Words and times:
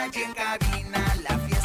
calle 0.00 0.24
en 0.24 0.32
cabina, 0.32 1.14
la 1.28 1.38
fiesta. 1.40 1.59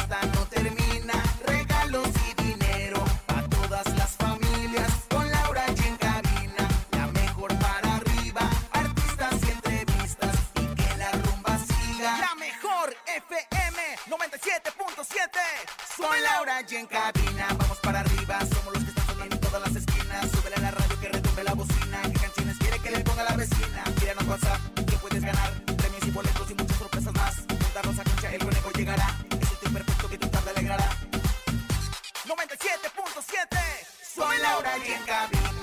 Virgin 34.78 35.06
Caribbean. 35.06 35.55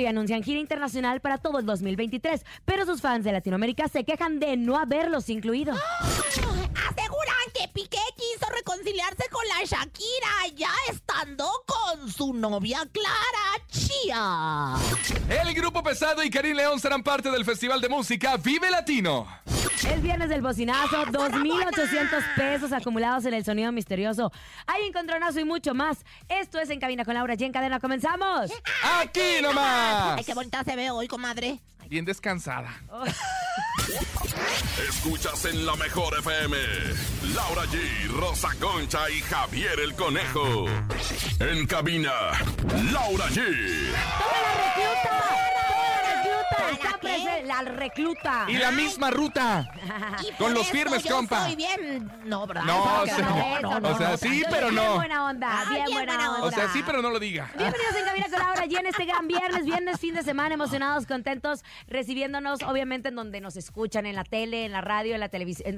Y 0.00 0.06
anuncian 0.06 0.42
gira 0.42 0.60
internacional 0.60 1.20
para 1.20 1.38
todo 1.38 1.58
el 1.58 1.66
2023, 1.66 2.44
pero 2.64 2.84
sus 2.84 3.00
fans 3.00 3.24
de 3.24 3.32
Latinoamérica 3.32 3.88
se 3.88 4.04
quejan 4.04 4.38
de 4.38 4.56
no 4.56 4.78
haberlos 4.78 5.28
incluido. 5.28 5.74
Aseguran 6.88 7.36
que 7.54 7.68
Piqué 7.72 7.98
quiso 8.16 8.50
reconciliarse 8.54 9.24
con 9.30 9.42
la 9.48 9.64
Shakira 9.64 10.54
ya 10.54 10.72
estando 10.90 11.48
con 11.66 12.10
su 12.10 12.34
novia 12.34 12.86
Clara 12.92 13.66
Chía. 13.68 14.74
El 15.28 15.54
grupo 15.54 15.82
pesado 15.82 16.22
y 16.22 16.30
Karim 16.30 16.56
León 16.56 16.80
serán 16.80 17.02
parte 17.02 17.30
del 17.30 17.44
Festival 17.44 17.80
de 17.80 17.88
Música 17.88 18.36
Vive 18.36 18.70
Latino. 18.70 19.26
Es 19.84 20.02
viernes 20.02 20.28
del 20.28 20.40
bocinazo, 20.40 21.04
2.800 21.06 22.34
pesos 22.34 22.72
acumulados 22.72 23.24
en 23.26 23.34
el 23.34 23.44
sonido 23.44 23.70
misterioso. 23.72 24.32
Hay 24.66 24.86
encontronazo 24.86 25.40
y 25.40 25.44
mucho 25.44 25.74
más. 25.74 26.04
Esto 26.28 26.58
es 26.58 26.70
En 26.70 26.80
Cabina 26.80 27.04
con 27.04 27.14
Laura 27.14 27.34
G. 27.34 27.42
En 27.42 27.52
cadena, 27.52 27.78
comenzamos. 27.78 28.50
Aquí 29.00 29.42
nomás. 29.42 30.18
Ay, 30.18 30.24
qué 30.24 30.34
bonita 30.34 30.64
se 30.64 30.76
ve 30.76 30.90
hoy, 30.90 31.08
comadre. 31.08 31.60
Bien 31.88 32.04
descansada. 32.04 32.74
Escuchas 34.88 35.44
en 35.44 35.64
la 35.64 35.76
mejor 35.76 36.18
FM. 36.18 36.56
Laura 37.34 37.62
G, 37.66 38.08
Rosa 38.08 38.48
Concha 38.60 39.08
y 39.10 39.20
Javier 39.20 39.78
el 39.78 39.94
Conejo. 39.94 40.66
En 41.38 41.66
cabina, 41.66 42.12
Laura 42.92 43.26
G. 43.26 43.36
¡Toma 43.36 44.42
la 44.42 44.54
recluta! 44.64 45.10
¡Toma 45.68 45.92
la 46.02 46.14
recluta! 46.14 46.95
Presente 47.06 47.42
la 47.44 47.62
recluta. 47.62 48.44
Y 48.48 48.54
la 48.58 48.70
misma 48.70 49.10
ruta. 49.10 49.68
Y 50.22 50.32
Con 50.32 50.54
los 50.54 50.66
firmes, 50.68 51.02
yo 51.04 51.16
compa. 51.16 51.46
Soy 51.46 51.56
bien. 51.56 52.10
No, 52.24 52.46
¿verdad? 52.46 52.64
No, 52.64 53.02
o 53.02 53.06
sea, 53.06 53.18
no, 53.18 53.60
no, 53.60 53.80
no, 53.80 53.88
o 53.88 53.98
sea, 53.98 54.10
no, 54.10 54.16
sí, 54.16 54.42
pero 54.50 54.68
Bien 54.70 54.84
no. 54.84 54.94
buena 54.96 55.26
onda, 55.26 55.64
bien, 55.70 55.84
bien 55.84 55.96
buena 55.96 56.14
buena 56.14 56.34
onda. 56.34 56.46
O 56.46 56.50
sea, 56.50 56.68
sí, 56.72 56.82
pero 56.84 57.02
no 57.02 57.10
lo 57.10 57.18
diga. 57.18 57.50
Bienvenidos 57.56 57.94
en 57.96 58.04
Cabina 58.04 58.26
con 58.30 58.38
Laura 58.40 58.64
G 58.66 58.78
en 58.80 58.86
este 58.86 59.04
gran 59.04 59.28
viernes, 59.28 59.64
viernes, 59.64 60.00
fin 60.00 60.14
de 60.14 60.22
semana, 60.22 60.54
emocionados, 60.54 61.06
contentos, 61.06 61.64
recibiéndonos, 61.86 62.62
obviamente, 62.62 63.08
en 63.08 63.14
donde 63.16 63.40
nos 63.40 63.56
escuchan, 63.56 64.06
en 64.06 64.16
la 64.16 64.24
tele, 64.24 64.64
en 64.64 64.72
la 64.72 64.80
radio, 64.80 65.14
en 65.14 65.20
la 65.20 65.28
televisión. 65.28 65.76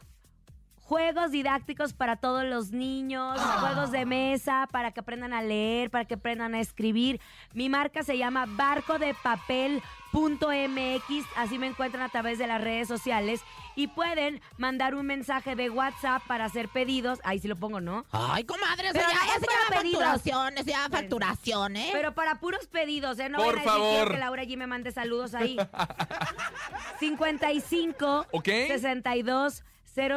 juegos 0.91 1.31
didácticos 1.31 1.93
para 1.93 2.17
todos 2.17 2.43
los 2.43 2.71
niños, 2.71 3.39
juegos 3.39 3.91
de 3.91 4.05
mesa 4.05 4.67
para 4.71 4.91
que 4.91 4.99
aprendan 4.99 5.31
a 5.31 5.41
leer, 5.41 5.89
para 5.89 6.03
que 6.03 6.15
aprendan 6.15 6.53
a 6.53 6.59
escribir. 6.59 7.21
Mi 7.53 7.69
marca 7.69 8.03
se 8.03 8.17
llama 8.17 8.45
Barco 8.45 8.99
de 8.99 9.15
Papel. 9.23 9.81
MX, 10.13 11.25
así 11.37 11.57
me 11.57 11.67
encuentran 11.67 12.03
a 12.03 12.09
través 12.09 12.37
de 12.37 12.45
las 12.45 12.61
redes 12.61 12.89
sociales 12.89 13.41
y 13.75 13.87
pueden 13.87 14.41
mandar 14.57 14.95
un 14.95 15.05
mensaje 15.05 15.55
de 15.55 15.69
WhatsApp 15.69 16.23
para 16.27 16.45
hacer 16.45 16.69
pedidos. 16.69 17.19
Ahí 17.23 17.39
sí 17.39 17.47
lo 17.47 17.55
pongo, 17.55 17.81
¿no? 17.81 18.05
Ay, 18.11 18.43
comadre, 18.43 18.89
eso 18.89 18.99
ya, 18.99 19.35
eso 19.35 19.45
ya 19.45 20.57
eso 20.57 20.63
ya 20.65 20.89
facturación, 20.89 21.75
¿eh? 21.77 21.89
Pero 21.91 22.13
para 22.13 22.39
puros 22.39 22.67
pedidos, 22.67 23.19
¿eh? 23.19 23.29
No 23.29 23.37
Por 23.39 23.59
a 23.59 23.61
favor. 23.61 24.11
que 24.11 24.17
Laura 24.17 24.41
allí 24.41 24.57
me 24.57 24.67
mande 24.67 24.91
saludos 24.91 25.33
ahí. 25.33 25.57
55 26.99 28.27
Ok. 28.31 28.45
62 28.67 29.63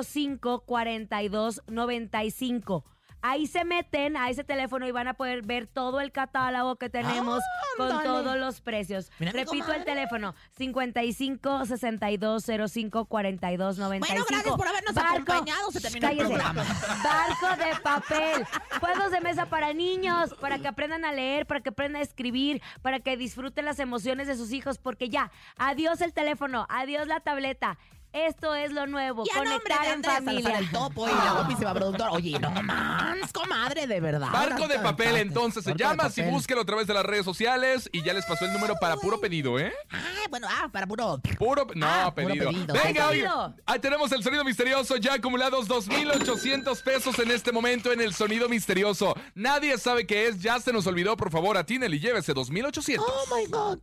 05 0.04 0.60
42 0.60 1.62
95. 1.66 2.84
Ahí 3.26 3.46
se 3.46 3.64
meten 3.64 4.18
a 4.18 4.28
ese 4.28 4.44
teléfono 4.44 4.86
y 4.86 4.90
van 4.90 5.08
a 5.08 5.14
poder 5.14 5.40
ver 5.40 5.66
todo 5.66 6.02
el 6.02 6.12
catálogo 6.12 6.76
que 6.76 6.90
tenemos 6.90 7.42
con 7.78 7.90
Ándale. 7.90 8.04
todos 8.04 8.36
los 8.36 8.60
precios. 8.60 9.10
Mira, 9.18 9.32
Repito 9.32 9.72
el 9.72 9.82
teléfono: 9.86 10.34
55 10.58 11.64
62 11.64 12.44
05 12.70 13.06
42 13.06 13.78
95. 13.78 14.06
Bueno, 14.06 14.26
gracias 14.28 14.56
por 14.56 14.68
habernos 14.68 14.94
acompañado. 14.94 15.70
Se 15.70 15.80
terminó 15.80 16.08
el 16.10 16.18
programa. 16.18 16.64
Barco 17.02 17.64
de 17.64 17.80
papel. 17.82 18.46
Juegos 18.78 19.10
de 19.10 19.22
mesa 19.22 19.46
para 19.46 19.72
niños, 19.72 20.34
para 20.38 20.58
que 20.58 20.68
aprendan 20.68 21.06
a 21.06 21.12
leer, 21.12 21.46
para 21.46 21.60
que 21.60 21.70
aprendan 21.70 22.00
a 22.00 22.04
escribir, 22.04 22.60
para 22.82 23.00
que 23.00 23.16
disfruten 23.16 23.64
las 23.64 23.78
emociones 23.78 24.26
de 24.26 24.36
sus 24.36 24.52
hijos, 24.52 24.76
porque 24.76 25.08
ya, 25.08 25.30
adiós 25.56 26.02
el 26.02 26.12
teléfono, 26.12 26.66
adiós 26.68 27.06
la 27.08 27.20
tableta. 27.20 27.78
Esto 28.14 28.54
es 28.54 28.70
lo 28.72 28.86
nuevo, 28.86 29.24
a 29.24 29.38
conectar 29.38 29.82
de 29.86 29.90
en 29.92 30.04
familia. 30.04 30.58
El 30.60 30.70
topo 30.70 31.08
y 31.08 31.10
la 31.10 31.32
guapísima 31.32 31.74
productora. 31.74 32.12
Oye, 32.12 32.38
no 32.38 32.50
más, 32.62 33.32
comadre, 33.32 33.88
de 33.88 33.98
verdad. 34.00 34.30
Barco 34.30 34.68
de 34.68 34.78
papel, 34.78 35.16
entonces 35.16 35.64
se 35.64 35.74
llama. 35.74 36.08
Si 36.10 36.22
búsquelo 36.22 36.60
a 36.60 36.64
través 36.64 36.86
de 36.86 36.94
las 36.94 37.04
redes 37.04 37.24
sociales 37.24 37.90
y 37.92 38.02
ya 38.04 38.14
les 38.14 38.24
pasó 38.24 38.44
el 38.44 38.52
número 38.52 38.76
para 38.80 38.96
puro 38.96 39.20
pedido, 39.20 39.58
¿eh? 39.58 39.72
Ah, 39.90 39.98
bueno, 40.30 40.46
ah, 40.48 40.68
para 40.70 40.86
puro. 40.86 41.20
Puro. 41.38 41.66
No, 41.74 41.86
Ah, 41.86 42.12
puro 42.14 42.28
pedido. 42.28 42.50
pedido. 42.52 42.74
Venga, 42.84 43.08
oye. 43.08 43.18
pedido. 43.22 43.54
Ahí 43.66 43.80
tenemos 43.80 44.12
el 44.12 44.22
sonido 44.22 44.44
misterioso. 44.44 44.96
Ya 44.96 45.14
acumulados 45.14 45.66
2,800 45.66 46.82
pesos 46.82 47.18
en 47.18 47.32
este 47.32 47.50
momento 47.50 47.90
en 47.92 48.00
el 48.00 48.14
sonido 48.14 48.48
misterioso. 48.48 49.16
Nadie 49.34 49.76
sabe 49.76 50.06
qué 50.06 50.28
es. 50.28 50.40
Ya 50.40 50.60
se 50.60 50.72
nos 50.72 50.86
olvidó. 50.86 51.16
Por 51.16 51.32
favor, 51.32 51.56
atínele 51.56 51.96
y 51.96 52.00
llévese 52.00 52.32
2,800. 52.32 53.04
Oh 53.08 53.36
my 53.36 53.46
God. 53.46 53.78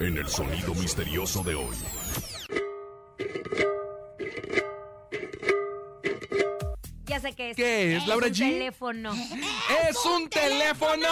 En 0.00 0.16
el 0.16 0.28
sonido 0.28 0.74
misterioso 0.74 1.42
de 1.42 1.54
hoy. 1.56 1.76
Ya 7.06 7.20
sé 7.20 7.32
qué 7.34 7.50
es. 7.50 7.56
¿Qué 7.56 7.96
es, 7.96 8.06
Laura 8.08 8.26
un 8.26 8.32
G? 8.32 8.38
teléfono. 8.38 9.12
¡Es 9.88 9.96
un 10.04 10.28
teléfono! 10.28 11.06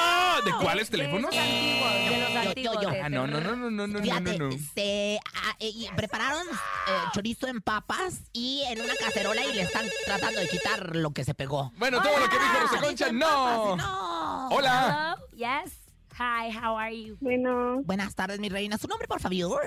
¿De 0.45 0.53
cuáles 0.61 0.91
De 0.91 0.99
teléfonos? 0.99 1.31
esos 1.33 1.45
antiguos, 1.47 2.11
de 2.11 2.21
los 2.21 2.47
antiguos. 2.47 2.81
de 2.81 3.01
Ah, 3.01 3.09
no, 3.09 3.27
no, 3.29 3.41
no, 3.41 3.57
no, 3.57 3.71
no, 3.71 3.87
no, 3.87 3.87
no, 3.87 4.03
Fíjate, 4.03 4.39
no. 4.39 4.51
se 4.75 5.19
ah, 5.37 5.57
eh, 5.61 5.69
y 5.73 5.89
prepararon 5.97 6.47
eh, 6.49 6.91
chorizo 7.13 7.47
en 7.47 7.61
papas 7.61 8.23
y 8.33 8.63
en 8.69 8.81
una 8.81 8.95
cacerola 8.97 9.45
y 9.45 9.55
le 9.55 9.63
están 9.63 9.87
tratando 10.05 10.41
de 10.41 10.49
quitar 10.49 10.97
lo 10.97 11.13
que 11.13 11.23
se 11.25 11.33
pegó. 11.35 11.73
Bueno, 11.77 12.03
todo 12.03 12.19
lo 12.19 12.29
que 12.29 12.39
dijo 12.39 12.61
Rosa 12.61 12.81
Concha, 12.81 13.13
no. 13.13 13.77
no. 13.77 14.49
Hola. 14.51 15.17
Hello, 15.37 15.63
yes. 15.65 15.73
Hi, 16.19 16.51
how 16.51 16.77
are 16.77 16.93
you? 16.97 17.17
Bueno, 17.21 17.83
Buenas 17.85 18.15
tardes, 18.17 18.41
mi 18.41 18.49
reina. 18.49 18.79
¿Su 18.79 18.89
nombre, 18.89 19.07
por 19.07 19.21
favor? 19.21 19.63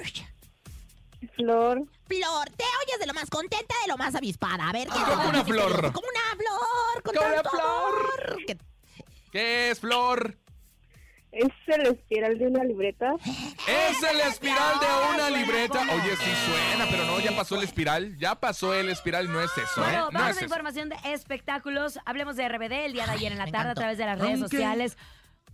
Flor, 1.35 1.83
Flor, 2.07 2.49
te 2.55 2.63
oyes 2.85 2.99
de 2.99 3.05
lo 3.07 3.13
más 3.13 3.29
contenta, 3.29 3.75
de 3.83 3.87
lo 3.91 3.97
más 3.97 4.13
avispada. 4.15 4.69
A 4.69 4.71
ver, 4.71 4.87
¿qué 4.87 4.93
Ah, 4.97 5.05
como 5.15 5.29
una 5.29 5.43
flor. 5.43 5.91
Como 5.91 6.07
una 6.07 6.35
flor. 6.35 7.03
Con 7.03 7.15
Como 7.15 7.27
una 7.27 7.41
flor. 7.43 7.61
amor. 7.61 8.37
¿Qué- 8.45 8.57
¿Qué 9.31 9.71
es, 9.71 9.79
Flor? 9.79 10.37
¿es 11.31 11.49
el 11.67 11.81
espiral 11.87 12.37
de 12.39 12.47
una 12.47 12.63
libreta? 12.63 13.13
Es 13.67 14.01
el 14.01 14.19
espiral 14.21 14.79
de 14.79 15.15
una 15.15 15.29
libreta. 15.29 15.81
Oye, 15.81 16.15
sí 16.15 16.31
suena, 16.45 16.85
pero 16.89 17.03
no, 17.05 17.19
ya 17.19 17.35
pasó 17.35 17.55
el 17.57 17.63
espiral. 17.63 18.17
Ya 18.17 18.35
pasó 18.39 18.73
el 18.73 18.89
espiral, 18.89 19.31
no 19.31 19.41
es 19.41 19.51
eso, 19.57 19.81
¿eh? 19.81 19.83
Bueno, 19.83 20.05
No 20.11 20.19
vamos 20.19 20.29
es 20.31 20.35
a 20.37 20.39
eso. 20.39 20.45
información 20.45 20.89
de 20.89 20.95
espectáculos. 21.13 21.99
Hablemos 22.05 22.37
de 22.37 22.47
RBD 22.47 22.85
el 22.85 22.93
día 22.93 23.05
de 23.05 23.11
ayer 23.11 23.31
en 23.31 23.37
la 23.37 23.47
tarde 23.47 23.71
a 23.71 23.75
través 23.75 23.97
de 23.97 24.05
las 24.05 24.17
redes 24.17 24.41
Aunque- 24.41 24.55
sociales. 24.55 24.97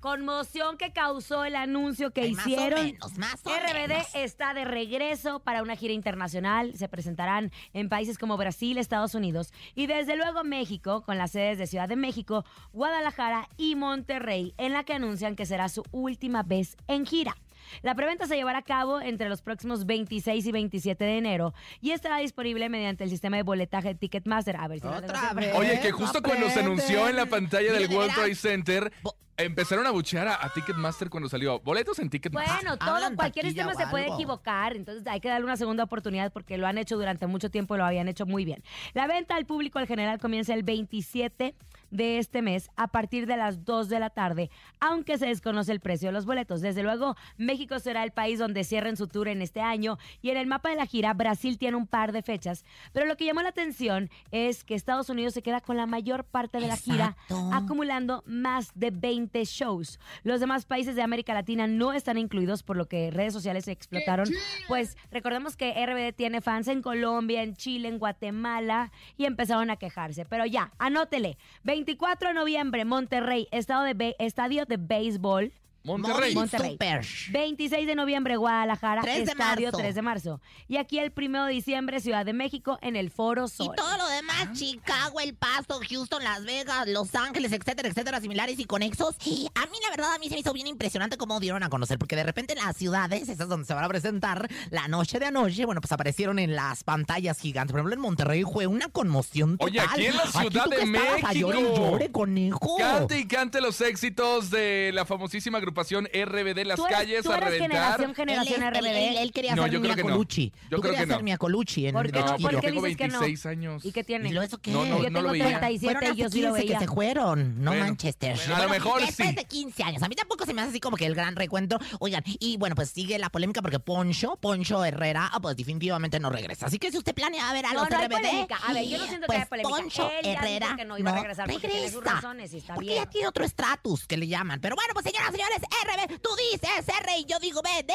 Conmoción 0.04 0.76
que 0.78 0.92
causó 0.92 1.46
el 1.46 1.56
anuncio 1.56 2.12
que 2.12 2.24
Ay, 2.24 2.34
más 2.34 2.46
o 2.46 2.50
hicieron. 2.50 2.84
menos, 2.84 3.18
más 3.18 3.40
o 3.46 3.50
RBD 3.50 3.88
menos. 3.88 4.16
está 4.16 4.54
de 4.54 4.66
regreso 4.66 5.40
para 5.40 5.62
una 5.64 5.78
gira 5.78 5.94
internacional. 5.94 6.74
Se 6.76 6.90
presentarán 6.90 7.54
en 7.72 7.88
países 7.88 8.18
como 8.18 8.36
Brasil, 8.36 8.78
Estados 8.78 9.16
Unidos 9.16 9.54
y 9.76 9.88
desde 9.88 10.18
luego 10.18 10.44
México, 10.44 11.04
con 11.06 11.18
las 11.18 11.32
sedes 11.32 11.58
de 11.58 11.68
Ciudad 11.68 11.88
de 11.88 11.96
México, 11.96 12.44
Guadalajara 12.74 13.48
y 13.56 13.76
Monterrey, 13.76 14.54
en 14.58 14.74
la 14.74 14.84
que 14.84 14.92
anuncian 14.94 15.38
que 15.38 15.46
será 15.46 15.70
su 15.70 15.84
última 15.92 16.44
vez 16.44 16.76
en 16.90 17.06
gira. 17.06 17.38
La 17.82 17.96
preventa 17.96 18.28
se 18.28 18.36
llevará 18.36 18.60
a 18.60 18.64
cabo 18.64 19.00
entre 19.00 19.30
los 19.30 19.42
próximos 19.42 19.86
26 19.86 20.46
y 20.46 20.52
27 20.52 21.02
de 21.02 21.18
enero 21.18 21.54
y 21.80 21.92
estará 21.92 22.18
disponible 22.18 22.68
mediante 22.68 23.06
el 23.06 23.10
sistema 23.10 23.38
de 23.38 23.44
boletaje 23.44 23.88
de 23.88 23.96
Ticketmaster. 23.96 24.58
A 24.58 24.68
ver 24.68 24.82
si 24.82 24.86
Otra 24.88 25.32
vez. 25.32 25.56
Oye, 25.56 25.80
que 25.80 25.92
justo 25.94 26.22
cuando 26.22 26.50
se 26.50 26.60
anunció 26.60 27.08
en 27.08 27.16
la 27.16 27.26
pantalla 27.26 27.72
del 27.72 27.90
World. 27.90 28.14
Trade 28.14 28.36
Center, 28.36 28.92
Bo- 29.02 29.16
empezaron 29.38 29.86
a 29.88 29.92
buchear 29.92 30.28
a, 30.28 30.44
a 30.46 30.50
Ticketmaster 30.50 31.10
cuando 31.10 31.30
salió. 31.30 31.60
Boletos 31.60 32.00
en 32.00 32.10
Ticketmaster. 32.10 32.54
Bueno, 32.56 32.78
Ah, 32.80 32.86
todo, 33.00 33.16
cualquier 33.16 33.46
sistema 33.46 33.74
se 33.76 33.88
puede 33.88 34.08
equivocar, 34.08 34.76
entonces 34.76 35.06
hay 35.08 35.20
que 35.20 35.30
darle 35.30 35.46
una 35.46 35.58
segunda 35.58 35.84
oportunidad 35.84 36.32
porque 36.32 36.58
lo 36.58 36.68
han 36.68 36.78
hecho 36.78 36.98
durante 36.98 37.28
mucho 37.28 37.50
tiempo 37.50 37.76
y 37.76 37.78
lo 37.78 37.86
habían 37.86 38.08
hecho 38.08 38.26
muy 38.26 38.46
bien. 38.46 38.64
La 38.94 39.08
venta 39.08 39.36
al 39.36 39.46
público 39.46 39.80
en 39.80 39.88
general 39.88 40.20
comienza 40.20 40.54
el 40.54 40.64
27 40.64 41.56
de 41.92 42.18
este 42.18 42.42
mes 42.42 42.70
a 42.76 42.88
partir 42.88 43.28
de 43.28 43.38
las 43.38 43.66
2 43.66 43.88
de 43.90 44.00
la 44.00 44.10
tarde, 44.10 44.50
aunque 44.80 45.18
se 45.20 45.28
desconoce 45.28 45.72
el 45.72 45.80
precio 45.80 46.08
de 46.10 46.14
los 46.14 46.26
boletos. 46.26 46.62
Desde 46.62 46.82
luego, 46.82 47.16
México 47.38 47.80
será 47.80 48.04
el 48.04 48.12
país 48.12 48.40
donde 48.40 48.64
cierren 48.64 48.98
su 48.98 49.08
tour 49.08 49.28
en 49.28 49.42
este 49.44 49.62
año 49.62 49.98
y 50.22 50.32
en 50.32 50.38
el 50.38 50.48
mapa 50.48 50.70
de 50.70 50.76
la 50.76 50.88
gira 50.88 51.14
Brasil 51.14 51.58
tiene 51.60 51.78
un 51.78 51.86
par 51.86 52.12
de 52.12 52.24
fechas, 52.24 52.66
pero 52.94 53.06
lo 53.06 53.16
que 53.16 53.26
llamó 53.26 53.42
la 53.44 53.50
atención 53.50 54.10
es 54.32 54.64
que 54.64 54.74
Estados 54.74 55.10
Unidos 55.10 55.34
se 55.34 55.44
queda 55.44 55.62
con 55.62 55.78
la 55.78 55.86
mayor 55.86 56.24
parte 56.24 56.60
de 56.60 56.68
la 56.68 56.78
gira, 56.78 57.16
acumulando 57.52 58.24
más 58.26 58.72
de 58.74 58.90
20 58.92 59.23
shows. 59.32 60.00
Los 60.24 60.40
demás 60.40 60.66
países 60.66 60.96
de 60.96 61.02
América 61.02 61.34
Latina 61.34 61.68
no 61.68 61.94
están 61.94 62.18
incluidos, 62.18 62.64
por 62.64 62.78
lo 62.78 62.88
que 62.88 63.12
redes 63.12 63.34
sociales 63.34 63.66
se 63.66 63.72
explotaron. 63.72 64.28
Pues 64.68 64.98
recordemos 65.12 65.56
que 65.58 65.74
RBD 65.86 66.16
tiene 66.16 66.42
fans 66.42 66.68
en 66.68 66.82
Colombia, 66.82 67.44
en 67.44 67.56
Chile, 67.56 67.88
en 67.88 68.00
Guatemala 68.00 68.92
y 69.18 69.26
empezaron 69.26 69.70
a 69.70 69.78
quejarse. 69.78 70.26
Pero 70.26 70.46
ya, 70.46 70.72
anótele. 70.78 71.38
24 71.64 72.30
de 72.30 72.34
noviembre, 72.34 72.86
Monterrey, 72.86 73.48
estado 73.52 73.84
de 73.84 74.16
estadio 74.20 74.66
de 74.66 74.78
béisbol. 74.78 75.52
Monterrey. 75.84 76.34
Monterrey. 76.34 76.72
Super. 76.74 77.06
26 77.32 77.88
de 77.88 77.96
noviembre, 77.96 78.38
Guadalajara, 78.38 79.02
3 79.02 79.16
de 79.26 79.32
estadio 79.32 79.66
marzo. 79.68 79.78
3 79.78 79.96
de 79.96 80.02
marzo. 80.02 80.42
Y 80.70 80.78
aquí 80.78 80.98
el 81.00 81.12
1 81.16 81.46
de 81.46 81.52
diciembre, 81.54 82.00
Ciudad 82.00 82.26
de 82.26 82.32
México, 82.32 82.80
en 82.82 82.96
el 82.96 83.12
Foro 83.12 83.46
Y 83.46 83.50
Sol. 83.50 83.76
todo 83.76 83.98
lo 83.98 84.08
demás, 84.08 84.54
Chicago, 84.54 85.20
El 85.20 85.36
Paso, 85.36 85.82
Houston, 85.90 86.24
Las 86.24 86.46
Vegas, 86.46 86.88
Los 86.88 87.14
Ángeles, 87.16 87.52
etcétera, 87.52 87.90
etcétera, 87.90 88.22
similares 88.22 88.60
y 88.60 88.66
conexos. 88.66 89.16
A 89.56 89.66
mí, 89.66 89.78
la 89.84 89.90
verdad, 89.90 90.14
a 90.16 90.20
mí 90.20 90.30
se 90.30 90.36
me 90.36 90.40
hizo 90.40 90.54
bien 90.54 90.68
impresionante 90.68 91.18
cómo 91.18 91.42
dieron 91.42 91.64
a 91.64 91.70
conocer, 91.70 92.00
porque 92.00 92.16
de 92.16 92.24
repente 92.24 92.56
las 92.56 92.78
ciudades, 92.78 93.28
esas 93.28 93.50
donde 93.50 93.66
se 93.66 93.74
van 93.74 93.84
a 93.84 93.90
presentar, 93.90 94.48
la 94.70 94.88
noche 94.88 95.20
de 95.20 95.26
anoche, 95.26 95.66
bueno, 95.66 95.82
pues 95.82 95.92
aparecieron 95.92 96.40
en 96.40 96.56
las 96.56 96.86
pantallas 96.86 97.40
gigantes. 97.40 97.74
Por 97.74 97.80
ejemplo, 97.82 97.94
en 97.96 98.00
Monterrey 98.00 98.44
fue 98.44 98.68
una 98.68 98.88
conmoción 98.88 99.58
total. 99.58 99.68
Oye, 99.70 99.80
aquí 99.82 100.06
en 100.06 100.16
la 100.16 100.28
Ciudad 100.28 100.66
de 100.68 100.78
a 101.24 101.34
llore 101.34 101.60
y 101.60 101.64
México. 101.64 101.90
llore, 101.92 102.12
conejo. 102.12 102.78
Cante 102.78 103.20
y 103.20 103.28
cante 103.28 103.60
los 103.60 103.82
éxitos 103.82 104.50
de 104.50 104.92
la 104.94 105.06
famosísima 105.06 105.58
agrupación 105.58 105.73
RBD 105.74 106.66
Las 106.66 106.78
Tú 106.78 106.86
eres- 106.86 106.98
Calles 106.98 107.24
tú 107.24 107.32
a 107.32 107.38
eres 107.38 107.50
reventar. 107.50 107.70
generación, 107.72 108.16
generación 108.16 108.64
él, 108.64 108.70
RBD. 108.74 108.88
él- 108.90 108.96
él- 109.10 109.18
él 109.18 109.32
quería 109.32 109.56
No, 109.56 109.64
ser 109.64 109.72
yo 109.72 109.80
creo 109.82 109.90
Mia 109.90 109.96
que 109.96 110.04
no. 110.04 110.10
Colucci. 110.16 110.52
Yo 110.52 110.54
Tú 110.78 110.82
creo 110.82 110.82
querías 110.82 111.00
que 111.02 111.08
no. 111.08 111.16
ser 111.16 111.24
Mia 111.24 111.38
Colucci 111.38 111.88
en 111.88 111.94
¿Por 111.94 112.12
de 112.12 112.20
no? 112.20 112.26
No, 112.26 112.26
¿Por 112.32 112.38
chiquillo. 112.38 112.62
qué 112.62 112.68
tengo 112.68 112.82
dices 112.84 112.98
que 112.98 113.08
no? 113.08 113.20
26 113.20 113.46
años. 113.46 113.86
¿Y 113.86 113.92
qué 113.92 114.04
tiene? 114.04 114.30
¿Y 114.30 114.32
lo 114.34 114.42
eso 114.42 114.58
qué? 114.60 114.72
No, 114.72 114.86
no, 114.86 114.98
Yo 114.98 114.98
no 114.98 115.04
tengo 115.04 115.22
lo 115.22 115.32
veía. 115.32 115.46
37 115.60 115.94
Fueron 116.00 116.16
y 116.16 116.20
yo 116.20 116.26
hace 116.28 116.34
sí 116.36 116.42
lo 116.42 116.48
15 116.50 116.62
que 116.62 116.68
veía. 116.68 116.80
se 116.80 116.88
fueron, 116.88 117.64
no 117.64 117.72
Bueno, 117.72 117.86
Manchester. 117.86 118.36
bueno, 118.38 118.56
a 118.56 118.64
lo 118.64 118.70
mejor 118.70 119.02
después 119.02 119.30
sí. 119.30 119.36
de 119.36 119.46
15 119.46 119.84
años. 119.84 120.04
A 120.04 120.08
mí 120.08 120.16
tampoco 120.16 120.46
se 120.46 120.54
me 120.54 120.62
hace 120.62 120.70
así 120.72 120.80
como 120.80 120.98
que 120.98 121.06
el 121.06 121.16
gran 121.16 121.36
recuento. 121.36 121.80
Oigan, 122.00 122.24
y 122.40 122.58
bueno, 122.58 122.76
pues 122.76 122.90
sigue 122.90 123.18
la 123.20 123.30
polémica 123.30 123.62
porque 123.62 123.80
Poncho, 123.80 124.38
Poncho 124.38 124.84
Herrera, 124.86 125.30
ah, 125.34 125.40
pues 125.40 125.56
definitivamente 125.58 126.20
no 126.20 126.30
regresa. 126.30 126.68
Así 126.68 126.80
que 126.80 126.92
si 126.92 126.98
usted 126.98 127.14
planea 127.14 127.52
ver 127.54 127.66
a 127.66 127.74
los 127.74 127.90
no 127.90 127.98
hay 127.98 128.06
RBD, 128.06 128.16
polémica. 128.22 128.58
A 128.68 128.74
ver, 128.74 128.86
yo 128.88 128.98
no 128.98 129.06
siento 129.06 129.22
que 129.22 129.28
pues 129.28 129.38
haya 129.40 129.46
polémica. 129.50 129.76
Poncho 129.78 130.10
Él 130.10 130.24
ya 130.24 130.30
dijo 130.32 130.44
Herrera 130.44 130.74
que 130.78 130.86
no 130.86 130.98
iba 130.98 131.12
a 131.12 131.16
regresar 131.16 131.50
porque 131.50 131.68
tiene 131.68 131.86
sus 131.88 131.96
regresa. 131.96 132.16
razones 132.16 132.54
y 132.54 132.58
está 132.58 132.74
porque 132.76 132.90
bien. 132.90 133.04
ya 133.04 133.10
tiene 133.10 133.28
otro 133.28 133.44
estatus 133.46 134.06
que 134.08 134.18
le 134.18 134.28
llaman. 134.28 134.60
Pero 134.62 134.76
bueno, 134.76 134.94
pues 134.94 135.06
señoras 135.06 135.30
y 135.30 135.38
señores, 135.38 135.58
RB, 135.64 136.20
tú 136.20 136.30
dices 136.52 136.88
R 136.88 137.18
y 137.18 137.26
yo 137.26 137.40
digo 137.40 137.62
BD. 137.62 137.92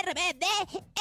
RBD, 0.00 0.44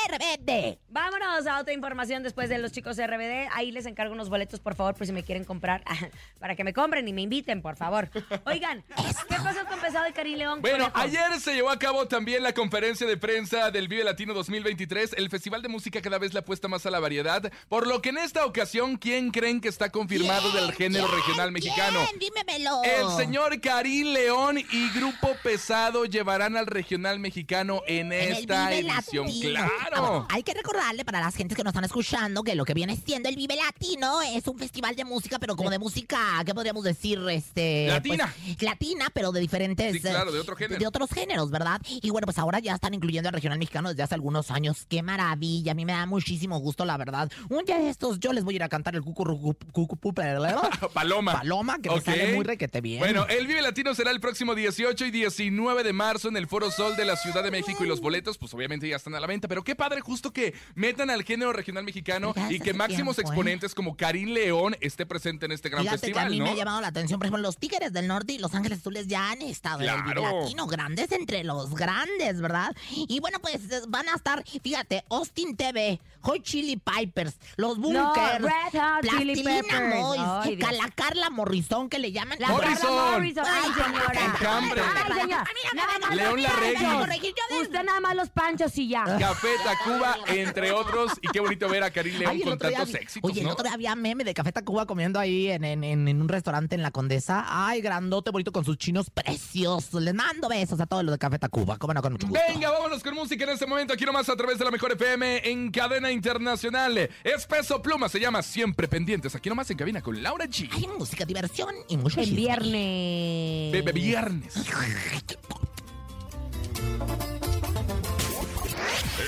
RBD. 0.10 0.78
Vámonos 0.90 1.48
a 1.48 1.60
otra 1.60 1.74
información 1.74 2.24
después 2.24 2.50
de 2.50 2.58
los 2.58 2.72
chicos 2.72 2.98
de 2.98 3.08
RBD. 3.08 3.50
Ahí 3.54 3.72
les 3.72 3.86
encargo 3.86 4.14
unos 4.14 4.30
boletos, 4.30 4.60
por 4.60 4.76
favor, 4.76 4.96
por 4.96 5.06
si 5.06 5.14
me 5.14 5.24
quieren 5.24 5.46
comprar, 5.46 5.84
para 6.40 6.56
que 6.56 6.64
me 6.64 6.74
compren 6.74 7.08
y 7.08 7.14
me 7.14 7.22
inviten, 7.22 7.62
por 7.62 7.76
favor. 7.76 8.10
Oigan, 8.46 8.84
¿qué 8.84 9.36
pasó 9.44 9.66
con 9.68 9.80
Pesado 9.80 10.08
y 10.08 10.14
Cari 10.14 10.36
León? 10.36 10.62
Bueno, 10.62 10.92
Conejo? 10.92 10.98
ayer 10.98 11.40
se 11.40 11.54
llevó 11.54 11.70
a 11.70 11.80
cabo 11.80 12.08
también 12.08 12.44
la 12.44 12.54
conferencia 12.54 13.08
de 13.08 13.18
prensa 13.18 13.72
del 13.72 13.88
Vive 13.88 14.04
Latino 14.04 14.34
2023. 14.34 15.14
El 15.18 15.30
festival 15.30 15.62
de 15.62 15.70
música 15.70 16.02
cada 16.02 16.18
vez 16.18 16.34
le 16.34 16.40
apuesta 16.40 16.68
más 16.68 16.86
a 16.86 16.92
la 16.92 17.00
variedad, 17.00 17.52
por 17.68 17.88
lo 17.88 18.02
que 18.02 18.10
en 18.10 18.18
esta 18.18 18.46
ocasión, 18.46 18.98
¿quién 18.98 19.32
creen 19.32 19.62
que 19.62 19.68
está 19.70 19.90
confirmado 19.90 20.50
¿Quién? 20.52 20.66
del 20.66 20.76
género 20.76 21.08
¿Quién? 21.08 21.20
regional 21.20 21.52
mexicano? 21.52 22.00
¿Quién? 22.10 22.20
Dímemelo. 22.20 22.82
El 22.84 23.10
señor 23.16 23.60
Karim 23.62 24.08
León 24.14 24.58
y 24.58 24.90
Grupo 24.92 25.36
Pesado 25.44 25.99
llevarán 26.06 26.58
al 26.58 26.68
regional 26.68 27.20
mexicano 27.20 27.82
en, 27.88 28.12
esta 28.12 28.74
edición. 28.74 29.28
Latino. 29.28 29.60
Ah, 29.60 29.88
¡Claro! 29.90 30.02
bueno, 30.02 30.28
hay 30.30 30.44
que 30.44 30.54
recordarle 30.54 31.06
para 31.06 31.20
las 31.20 31.36
gentes 31.36 31.56
que 31.56 31.64
nos 31.64 31.72
están 31.72 31.84
escuchando 31.86 32.44
que 32.44 32.56
lo 32.56 32.66
que 32.66 32.74
viene 32.74 32.96
siendo 32.98 33.30
el 33.30 33.36
Vive 33.36 33.56
Latino 33.56 34.22
es 34.22 34.48
un 34.48 34.58
festival 34.58 34.96
de 34.96 35.06
música, 35.06 35.40
pero 35.40 35.56
como 35.56 35.70
de 35.70 35.80
música, 35.80 36.42
¿qué 36.46 36.54
podríamos 36.54 36.84
decir? 36.84 37.20
Este, 37.30 37.88
Latina. 37.88 38.34
pues, 38.46 38.62
latina, 38.62 39.08
pero 39.14 39.32
de 39.32 39.40
diferentes. 39.40 39.94
Sí, 39.94 40.00
claro, 40.00 40.30
eh, 40.32 40.34
de 40.34 40.40
otro 40.40 40.56
género. 40.56 40.80
De 40.80 40.88
otros 40.88 41.10
géneros, 41.10 41.50
¿verdad? 41.52 41.82
Y 41.86 42.10
bueno, 42.10 42.26
pues 42.26 42.38
ahora 42.38 42.60
ya 42.60 42.76
están 42.76 42.94
incluyendo 42.94 43.30
al 43.30 43.34
regional 43.34 43.60
mexicano 43.60 43.90
desde 43.90 44.04
hace 44.04 44.16
algunos 44.16 44.52
años. 44.52 44.86
¡Qué 44.88 45.02
maravilla! 45.04 45.72
A 45.72 45.76
mí 45.76 45.86
me 45.86 45.94
da 45.94 46.06
muchísimo 46.06 46.60
gusto, 46.60 46.86
la 46.86 46.98
verdad. 46.98 47.32
Un 47.50 47.66
día 47.66 47.78
de 47.80 47.90
estos 47.90 48.20
yo 48.20 48.34
les 48.34 48.44
voy 48.44 48.56
a 48.56 48.58
ir 48.58 48.64
a 48.64 48.70
cantar 48.70 48.96
el 48.96 49.02
cucupupelero. 49.02 50.62
Paloma. 50.94 51.34
Paloma, 51.34 51.80
que 51.82 51.90
me 51.90 51.96
Ok. 51.96 52.06
sale 52.06 52.34
muy 52.34 52.44
requete 52.44 52.82
bien. 52.82 53.00
Bueno, 53.00 53.26
el 53.28 53.48
Vive 53.48 53.62
Latino 53.62 53.94
será 53.94 54.12
el 54.12 54.20
próximo 54.20 54.56
18 54.56 55.06
y 55.06 55.12
19 55.12 55.84
de 55.84 55.89
marzo 55.94 56.28
en 56.30 56.38
el 56.38 56.48
Foro 56.48 56.72
Sol 56.72 56.96
de 56.96 57.06
la 57.06 57.16
Ciudad 57.16 57.44
de 57.44 57.52
México 57.52 57.84
y 57.84 57.88
los 57.88 58.02
boletos, 58.02 58.38
pues 58.38 58.54
obviamente 58.54 58.88
ya 58.88 58.96
están 58.96 59.16
a 59.16 59.20
la 59.20 59.28
venta. 59.28 59.48
Pero 59.48 59.64
qué 59.64 59.76
padre 59.76 60.02
justo 60.02 60.32
que 60.32 60.54
metan 60.76 61.10
al 61.10 61.24
género 61.24 61.54
regional 61.54 61.84
mexicano 61.84 62.34
y 62.50 62.60
que 62.60 62.74
máximos 62.74 63.16
tiempo, 63.16 63.32
¿eh? 63.32 63.34
exponentes 63.34 63.76
como 63.76 63.96
Karim 63.96 64.30
León 64.30 64.76
esté 64.82 65.06
presente 65.06 65.46
en 65.46 65.52
este 65.52 65.70
gran 65.70 65.84
Fíjate 65.84 66.12
que 66.12 66.20
a 66.20 66.24
festival, 66.24 66.30
mí 66.32 66.40
¿no? 66.40 66.46
me 66.46 66.52
ha 66.52 66.56
llamado 66.56 66.82
la 66.82 66.88
atención, 66.88 67.20
por 67.20 67.26
ejemplo, 67.28 67.42
los 67.42 67.58
Tigres 67.58 67.94
del 67.94 68.08
Norte 68.08 68.34
y 68.34 68.38
Los 68.40 68.54
Ángeles 68.56 68.80
Azules 68.80 69.08
ya 69.08 69.32
han 69.32 69.42
estado 69.42 69.82
en 69.82 69.90
el 69.90 70.04
Claro. 70.04 70.42
Latino, 70.42 70.68
grandes 70.68 71.12
entre 71.12 71.44
los 71.44 71.74
grandes, 71.74 72.42
¿verdad? 72.42 72.76
Y 73.08 73.20
bueno, 73.20 73.40
pues 73.40 73.62
van 73.90 74.08
a 74.10 74.16
estar, 74.16 74.44
fíjate, 74.64 75.04
Austin 75.10 75.56
TV, 75.56 76.00
Hot 76.22 76.44
Chili 76.44 76.78
Pipers, 76.78 77.36
Los 77.58 77.78
Bunkers, 77.80 78.42
Red 78.42 78.80
Hot 78.80 79.02
Chili 79.18 79.42
Plastilina 79.42 79.62
Peppers. 79.62 79.96
Mois, 79.96 80.22
Ay, 80.24 80.56
Dios. 80.56 80.70
Cala 80.70 80.90
Carla 80.96 81.30
Morrison, 81.30 81.90
que 81.90 82.00
le 82.00 82.12
llaman 82.12 82.38
La 82.40 82.50
Morrison. 82.50 82.94
Morrison. 82.94 83.44
Ay, 83.48 83.62
Ay, 83.66 83.84
señora. 83.84 84.26
Enjambre. 84.26 84.82
Ay, 84.82 85.22
señora. 85.22 85.44
Nada 85.76 86.00
más 86.00 86.16
León 86.16 86.42
Larregui. 86.42 87.34
Usted 87.62 87.84
nada 87.84 88.00
más 88.00 88.16
los 88.16 88.30
panchos 88.30 88.78
y 88.78 88.88
ya. 88.90 89.04
Café 89.20 89.50
Tacuba, 89.64 90.18
entre 90.28 90.72
otros. 90.72 91.12
Y 91.22 91.28
qué 91.28 91.40
bonito 91.40 91.68
ver 91.70 91.84
a 91.84 91.92
Karim 91.92 92.18
León 92.18 92.32
Ay, 92.32 92.42
el 92.42 92.50
con 92.50 92.58
tantos 92.58 92.88
vi- 92.92 92.96
éxitos, 92.98 93.30
Oye, 93.32 93.42
el 93.42 93.48
¿no? 93.48 93.54
otro 93.54 93.64
día 93.66 93.74
había 93.74 93.96
meme 93.96 94.24
de 94.24 94.34
Café 94.34 94.52
Tacuba 94.52 94.86
comiendo 94.86 95.20
ahí 95.20 95.50
en, 95.50 95.64
en, 95.64 95.84
en- 95.84 96.08
en 96.08 96.22
un 96.22 96.30
restaurante 96.30 96.76
en 96.76 96.82
La 96.82 96.92
Condesa. 96.92 97.46
Ay, 97.48 97.82
grandote, 97.82 98.32
bonito, 98.32 98.52
con 98.52 98.66
sus 98.66 98.78
chinos 98.78 99.10
preciosos. 99.10 100.02
Les 100.02 100.14
mando 100.14 100.48
besos 100.50 100.80
a 100.80 100.86
todos 100.86 101.04
los 101.04 101.14
de 101.14 101.20
Café 101.20 101.40
Tacuba. 101.40 101.78
Cómo 101.78 101.94
no, 101.94 102.02
con 102.02 102.14
mucho 102.14 102.28
gusto. 102.28 102.42
Venga, 102.48 102.72
vámonos 102.72 103.04
con 103.04 103.14
música 103.16 103.44
en 103.44 103.52
este 103.52 103.66
momento. 103.66 103.94
Aquí 103.94 104.06
nomás 104.06 104.30
a 104.30 104.36
través 104.36 104.58
de 104.60 104.66
la 104.66 104.72
Mejor 104.72 104.92
FM 104.94 105.50
en 105.50 105.72
cadena 105.72 106.12
internacional. 106.12 107.10
Es 107.24 107.46
Peso 107.46 107.82
Pluma, 107.82 108.10
se 108.10 108.20
llama 108.20 108.42
Siempre 108.42 108.88
Pendientes. 108.88 109.36
Aquí 109.36 109.50
nomás 109.50 109.70
en 109.72 109.78
cabina 109.78 110.02
con 110.02 110.22
Laura 110.22 110.46
G. 110.46 110.70
Hay 110.72 110.88
música, 110.98 111.26
diversión 111.26 111.74
y 111.88 111.98
mucho 111.98 112.20
En 112.20 112.26
chisme. 112.26 112.40
viernes. 112.42 113.72
Bebe 113.72 113.92
Viernes. 113.92 114.54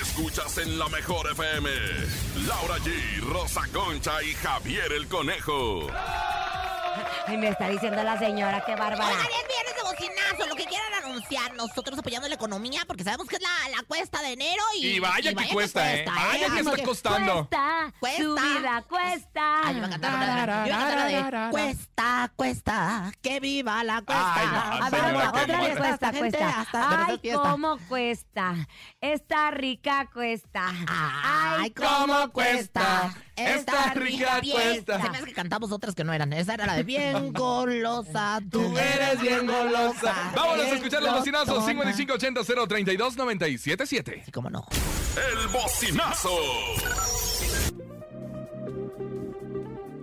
Escuchas 0.01 0.57
en 0.57 0.77
la 0.77 0.87
mejor 0.89 1.29
FM. 1.31 1.69
Laura 2.47 2.77
G, 2.77 3.21
Rosa 3.21 3.61
Concha 3.73 4.21
y 4.23 4.33
Javier 4.33 4.91
el 4.93 5.07
Conejo. 5.07 5.87
Ay, 7.27 7.37
me 7.37 7.49
está 7.49 7.69
diciendo 7.69 8.03
la 8.03 8.17
señora, 8.17 8.63
qué 8.65 8.75
bárbara. 8.75 9.07
Oigan, 9.07 9.25
es 9.25 9.47
viernes 9.47 9.75
de 9.75 9.83
bocinazo, 9.83 10.47
lo 10.47 10.55
que 10.55 10.60
quieran 10.71 11.03
anunciar. 11.05 11.53
Nosotros 11.55 11.99
apoyando 11.99 12.27
la 12.27 12.35
economía 12.35 12.81
porque 12.87 13.03
sabemos 13.03 13.27
que 13.27 13.35
es 13.35 13.41
la, 13.41 13.49
la 13.77 13.83
cuesta 13.83 14.21
de 14.21 14.33
enero 14.33 14.63
y. 14.77 14.87
Y 14.87 14.99
vaya 14.99 15.33
que 15.33 15.47
cuesta, 15.53 15.93
¿eh? 15.93 16.05
Vaya 16.05 16.39
que 16.39 16.59
Así 16.61 16.69
está 16.69 16.83
costando. 16.83 17.47
Cuesta, 17.49 17.93
Cuesta. 17.99 18.23
su 18.23 18.35
vida 18.35 18.85
cuesta. 18.87 19.61
Ay, 19.63 19.73
yo 19.73 19.77
iba 19.79 19.87
a 19.87 19.89
cantar 19.89 20.13
una, 20.15 20.25
yo 20.25 20.67
iba 20.67 20.75
a 20.75 20.79
cantar 20.79 20.97
la 20.97 21.05
de 21.05 21.51
Cuesta, 21.51 22.33
cuesta, 22.35 23.11
que 23.21 23.39
viva 23.39 23.83
la 23.83 24.01
cuesta. 24.01 24.33
Ay, 24.35 24.47
no, 24.47 24.85
A 24.85 24.89
ver, 24.89 25.15
otra, 25.15 25.61
vez 25.61 25.77
cuesta, 25.77 26.11
Gente, 26.11 26.37
cuesta. 26.37 27.05
Ay, 27.07 27.21
cómo 27.33 27.77
cuesta. 27.87 28.67
Está 28.99 29.51
rica 29.51 30.09
cuesta. 30.13 30.71
Ay, 30.87 31.71
cómo 31.71 32.29
cuesta, 32.31 33.13
esta 33.35 33.93
rica 33.93 34.39
cuesta. 34.41 35.01
Se 35.01 35.09
me 35.09 35.17
hace 35.17 35.25
que 35.27 35.33
cantamos 35.33 35.71
otras 35.71 35.95
que 35.95 36.03
no 36.03 36.13
eran. 36.13 36.31
Esa 36.33 36.53
era 36.53 36.65
la 36.65 36.75
de 36.75 36.83
bien 36.83 37.33
golosa. 37.33 38.39
Tú 38.49 38.77
eres 38.77 39.19
bien 39.21 39.47
golosa. 39.47 40.31
Vámonos 40.35 40.60
a 40.61 40.65
Bien 40.65 40.77
escuchar 40.77 41.03
los 41.03 41.13
bocinazos 41.13 41.65
glotona. 41.65 41.93
5580 41.93 42.67
032 42.67 43.17
977. 43.17 44.21
Sí, 44.25 44.31
cómo 44.31 44.49
no. 44.49 44.65
El 45.15 45.47
bocinazo. 45.49 46.29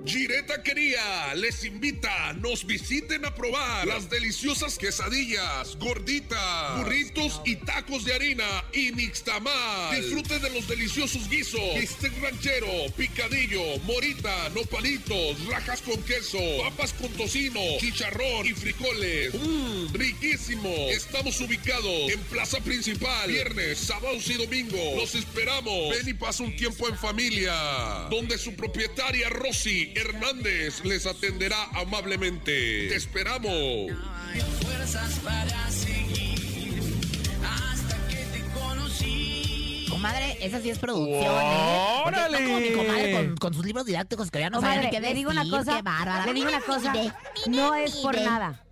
Gireta 0.08 0.54
Taquería 0.54 1.34
les 1.34 1.64
invita, 1.64 2.32
nos 2.40 2.64
visiten 2.64 3.26
a 3.26 3.34
probar 3.34 3.86
las 3.86 4.08
deliciosas 4.08 4.78
quesadillas, 4.78 5.76
gorditas, 5.78 6.78
burritos 6.78 7.42
y 7.44 7.56
tacos 7.56 8.06
de 8.06 8.14
harina 8.14 8.64
y 8.72 8.92
mixtamal. 8.92 9.94
Disfruten 9.94 10.40
de 10.40 10.48
los 10.50 10.66
deliciosos 10.66 11.28
guisos, 11.28 11.60
bistec 11.78 12.12
ranchero, 12.22 12.68
picadillo, 12.96 13.78
morita, 13.84 14.48
nopalitos, 14.54 15.46
rajas 15.46 15.82
con 15.82 16.02
queso, 16.04 16.38
papas 16.62 16.94
con 16.94 17.10
tocino, 17.12 17.60
chicharrón 17.78 18.46
y 18.46 18.54
frijoles. 18.54 19.34
Mmm, 19.34 19.92
riquísimo. 19.92 20.70
Estamos 20.88 21.38
ubicados 21.42 22.10
en 22.10 22.20
Plaza 22.30 22.60
Principal, 22.60 23.28
viernes, 23.28 23.78
sábados 23.78 24.26
y 24.30 24.34
domingo. 24.34 24.96
Los 24.96 25.14
esperamos. 25.14 25.90
Ven 25.90 26.08
y 26.08 26.14
pasa 26.14 26.44
un 26.44 26.56
tiempo 26.56 26.88
en 26.88 26.96
familia, 26.96 27.52
donde 28.10 28.38
su 28.38 28.54
propietaria 28.54 29.28
Rosy 29.28 29.92
Hernández 29.98 30.84
les 30.84 31.06
atenderá 31.06 31.56
amablemente. 31.74 32.88
Te 32.88 32.96
esperamos. 32.96 33.92
Comadre, 39.88 40.36
esa 40.40 40.60
sí 40.60 40.70
es 40.70 40.78
producción, 40.78 41.22
¿eh? 41.24 42.00
Porque 42.04 42.18
¡Órale! 42.20 42.36
está 42.36 42.44
como 42.46 42.60
mi 42.60 42.72
comadre 42.72 43.12
con, 43.12 43.36
con 43.36 43.54
sus 43.54 43.64
libros 43.64 43.84
didácticos 43.86 44.30
que 44.30 44.40
ya 44.40 44.50
no 44.50 44.60
saben 44.60 44.76
Comadre, 44.76 44.90
qué 44.90 45.00
le 45.00 45.14
digo 45.14 45.30
una 45.30 45.40
decir, 45.44 45.58
cosa, 45.58 45.76
qué 45.76 45.82
bárbara. 45.82 46.26
le 46.26 46.34
digo 46.34 46.48
una 46.48 46.60
cosa, 46.60 46.92
mire, 46.92 47.12
no 47.48 47.72
mire, 47.72 47.84
es 47.84 47.96
por 47.96 48.14
mire. 48.14 48.26
nada, 48.26 48.64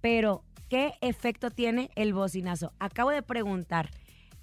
pero 0.00 0.42
¿qué 0.68 0.92
efecto 1.00 1.50
tiene 1.50 1.90
el 1.94 2.12
bocinazo? 2.12 2.72
Acabo 2.80 3.10
de 3.10 3.22
preguntar 3.22 3.90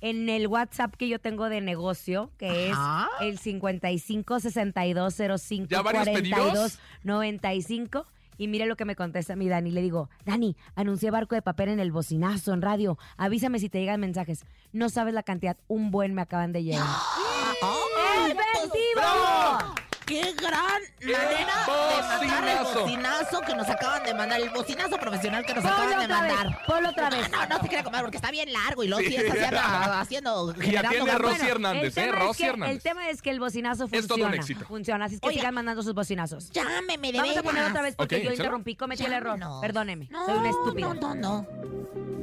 en 0.02 0.28
el 0.30 0.48
WhatsApp 0.48 0.96
que 0.96 1.08
yo 1.08 1.20
tengo 1.20 1.48
de 1.50 1.62
negocio, 1.62 2.32
que 2.38 2.72
Ajá. 2.72 3.08
es 3.22 3.28
el 3.28 3.40
55 3.40 4.40
62 4.40 5.16
05 5.40 5.68
¿Ya 5.70 5.82
varios 5.82 6.04
42 6.08 6.40
pedidos? 6.40 6.80
95 7.04 8.06
y 8.38 8.48
mire 8.48 8.66
lo 8.66 8.76
que 8.76 8.86
me 8.86 8.96
contesta 8.96 9.36
mi 9.36 9.48
Dani. 9.48 9.70
Le 9.70 9.82
digo, 9.82 10.10
Dani, 10.26 10.56
anuncié 10.76 11.12
barco 11.12 11.36
de 11.36 11.44
papel 11.44 11.70
en 11.70 11.80
el 11.80 11.92
bocinazo, 11.92 12.54
en 12.54 12.62
radio. 12.64 12.98
Avísame 13.18 13.60
si 13.60 13.70
te 13.70 13.80
llegan 13.80 14.00
mensajes. 14.00 14.46
No 14.74 14.90
sabes 14.90 15.14
la 15.14 15.22
cantidad. 15.22 15.58
Un 15.68 15.92
buen 15.92 16.16
me 16.16 16.24
acaban 16.24 16.52
de 16.52 16.64
llegar. 16.64 16.82
¡Ay, 17.62 18.32
¡Efectivo! 18.32 18.96
¡Bravo! 18.96 19.31
¡Qué 20.12 20.34
gran 20.34 20.82
manera 21.00 21.28
de 22.20 22.28
mandar 22.28 22.48
el 22.50 22.64
bocinazo! 22.74 23.42
que 23.42 23.56
nos 23.56 23.70
acaban 23.70 24.04
de 24.04 24.14
mandar! 24.14 24.42
El 24.42 24.50
bocinazo 24.50 24.98
profesional 24.98 25.46
que 25.46 25.54
nos 25.54 25.64
Ponlo 25.64 25.78
acaban 25.78 26.00
de 26.00 26.06
otra 26.06 26.22
vez, 26.22 26.34
mandar. 26.36 26.62
ponlo 26.68 26.90
otra 26.90 27.10
vez. 27.10 27.32
No, 27.32 27.38
no, 27.42 27.48
no 27.48 27.62
se 27.62 27.68
quiera 27.70 27.84
comer 27.84 28.02
porque 28.02 28.18
está 28.18 28.32
bien 28.32 28.52
largo 28.52 28.84
y 28.84 28.88
luego 28.90 29.08
Sí. 29.08 29.16
está 29.16 29.32
haciendo, 29.34 29.60
haciendo 30.52 30.56
Y 30.64 30.76
atiende 30.76 31.12
a. 31.12 31.18
Rosy 31.18 31.48
Hernández, 31.48 31.98
¿eh? 31.98 32.02
tema 32.02 32.08
es 32.18 32.20
Rosy 32.24 32.44
que- 32.44 32.50
Hernández. 32.50 32.76
El 32.76 32.82
tema 32.84 33.10
es 33.10 33.22
que 33.22 33.30
el 33.30 33.40
bocinazo 33.40 33.86
Es 33.86 33.90
todo 33.92 34.00
un 34.00 34.08
funciona. 34.22 34.36
éxito. 34.36 34.66
Funciona, 34.66 35.06
así 35.06 35.16
es 35.16 35.22
que 35.22 35.28
Oiga. 35.30 35.40
sigan 35.40 35.54
mandando 35.56 35.82
sus 35.82 35.94
bocinazos. 35.94 36.52
Llámeme 36.52 37.12
de 37.14 37.18
Vamos 37.18 37.38
a 37.38 37.42
veras. 37.42 37.44
poner 37.44 37.70
otra 37.70 37.82
vez 37.82 37.96
porque 37.96 38.16
yo 38.18 38.22
échalo. 38.24 38.36
interrumpí, 38.36 38.76
cometí 38.76 39.06
el 39.06 39.14
error. 39.14 39.40
Llámenos. 39.40 39.62
Perdóneme, 39.62 40.08
No, 40.12 40.26
soy 40.26 40.36
una 40.38 40.50
estúpida. 40.50 40.94
No, 40.94 41.16
no, 41.16 41.16
no. 41.16 42.21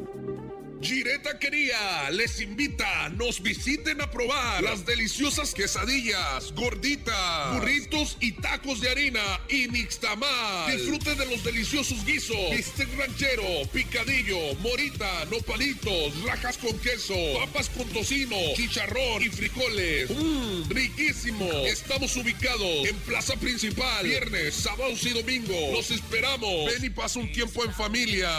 Gireta 0.80 1.32
Taquería 1.32 2.10
les 2.12 2.40
invita, 2.40 3.08
nos 3.10 3.42
visiten 3.42 4.00
a 4.00 4.10
probar 4.10 4.62
las 4.62 4.86
deliciosas 4.86 5.52
quesadillas, 5.52 6.52
gorditas, 6.54 7.54
burritos 7.54 8.16
y 8.20 8.32
tacos 8.32 8.80
de 8.80 8.88
harina 8.88 9.40
y 9.48 9.68
mixtamal. 9.68 10.70
Disfruten 10.70 11.18
de 11.18 11.26
los 11.26 11.42
deliciosos 11.42 12.04
guisos, 12.04 12.50
bistec 12.50 12.88
ranchero, 12.96 13.66
picadillo, 13.72 14.54
morita, 14.60 15.24
nopalitos, 15.26 16.22
rajas 16.22 16.56
con 16.58 16.78
queso, 16.78 17.14
papas 17.40 17.68
con 17.70 17.88
tocino, 17.88 18.36
chicharrón 18.54 19.22
y 19.22 19.28
frijoles. 19.28 20.10
Mmm, 20.10 20.70
riquísimo. 20.70 21.50
Estamos 21.66 22.16
ubicados 22.16 22.86
en 22.86 22.96
Plaza 23.00 23.34
Principal, 23.36 24.04
viernes, 24.04 24.54
sábados 24.54 25.04
y 25.04 25.10
domingo. 25.10 25.72
Los 25.72 25.90
esperamos. 25.90 26.72
Ven 26.72 26.84
y 26.84 26.90
pasa 26.90 27.18
un 27.18 27.32
tiempo 27.32 27.64
en 27.64 27.74
familia, 27.74 28.30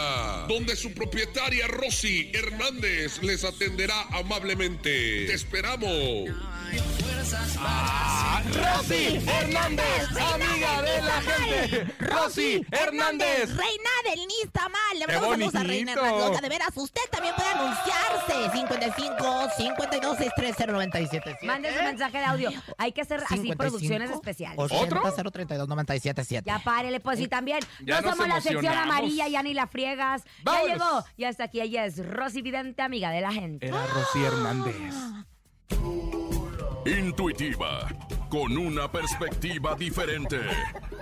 donde 0.48 0.74
su 0.74 0.92
propietaria 0.92 1.66
Rosy 1.66 2.29
Hernández 2.32 3.22
les 3.22 3.44
atenderá 3.44 4.02
amablemente. 4.12 5.26
¡Te 5.26 5.34
esperamos! 5.34 6.30
Rosy 8.52 9.22
Hernández, 9.26 10.08
amiga 10.34 10.82
de 10.82 11.02
la 11.02 11.22
gente. 11.22 11.94
Rosy 12.00 12.66
Hernández. 12.70 13.48
Reina 13.54 13.90
del 14.04 14.26
Nistamal. 14.26 14.98
Le 14.98 15.06
¡Qué 15.06 15.12
mandamos 15.12 15.52
saludos 15.52 15.54
a 15.54 15.62
Reina! 15.62 15.92
Hernández. 15.92 16.40
De 16.40 16.48
veras, 16.48 16.70
usted 16.74 17.02
también 17.10 17.34
puede 17.36 17.48
anunciarse. 17.50 18.50
55 18.52 19.48
52 19.56 20.16
630 20.18 20.66
977. 20.72 21.46
Mande 21.46 21.72
su 21.76 21.82
mensaje 21.82 22.18
de 22.18 22.24
audio. 22.24 22.50
Hay 22.78 22.92
que 22.92 23.02
hacer 23.02 23.22
así 23.28 23.54
producciones 23.54 24.10
especiales. 24.10 24.58
¿Otro? 24.58 25.02
032 25.30 25.68
977 25.68 26.44
Ya 26.46 26.58
párele, 26.58 27.00
pues 27.00 27.18
sí, 27.18 27.28
también. 27.28 27.60
Ya 27.84 28.00
no 28.00 28.10
somos 28.10 28.28
la 28.28 28.40
sección 28.40 28.74
amarilla, 28.74 29.28
ya 29.28 29.42
ni 29.42 29.54
la 29.54 29.66
friegas. 29.66 30.22
Ya 30.44 30.62
llegó. 30.64 31.04
Ya 31.16 31.28
está 31.28 31.44
aquí. 31.44 31.60
Ella 31.60 31.84
es 31.84 32.04
Rosy 32.04 32.42
Vidente, 32.42 32.82
amiga 32.82 33.10
de 33.10 33.20
la 33.20 33.32
gente. 33.32 33.68
Era 33.68 33.86
Rosy 33.86 34.24
Hernández. 34.24 34.94
Intuitiva, 36.86 37.86
con 38.30 38.56
una 38.56 38.90
perspectiva 38.90 39.74
diferente. 39.74 40.40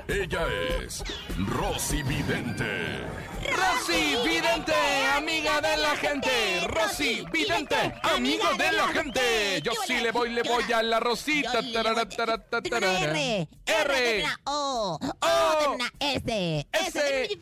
Ella 0.08 0.44
es 0.80 1.04
Rosy 1.46 2.02
Vidente. 2.02 3.06
Rosy 3.54 4.16
Vidente, 4.28 4.74
amiga 5.16 5.60
de 5.60 5.76
la 5.76 5.96
gente. 5.96 6.66
Rosy 6.66 7.24
Vidente, 7.32 7.94
amigo 8.02 8.44
de 8.58 8.72
la 8.72 8.88
gente. 8.88 9.62
Yo 9.62 9.70
sí 9.86 10.00
le 10.00 10.10
voy, 10.10 10.30
le 10.30 10.42
voy 10.42 10.64
a 10.72 10.82
la 10.82 10.98
Rosita. 10.98 11.60
R. 11.60 13.48
R. 13.64 14.24
O. 14.46 14.98
O 15.00 15.76
S. 16.00 16.20
S 16.20 16.22
de 16.24 16.66
S. 16.72 17.28
Y. 17.30 17.38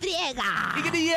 Y. 0.92 1.10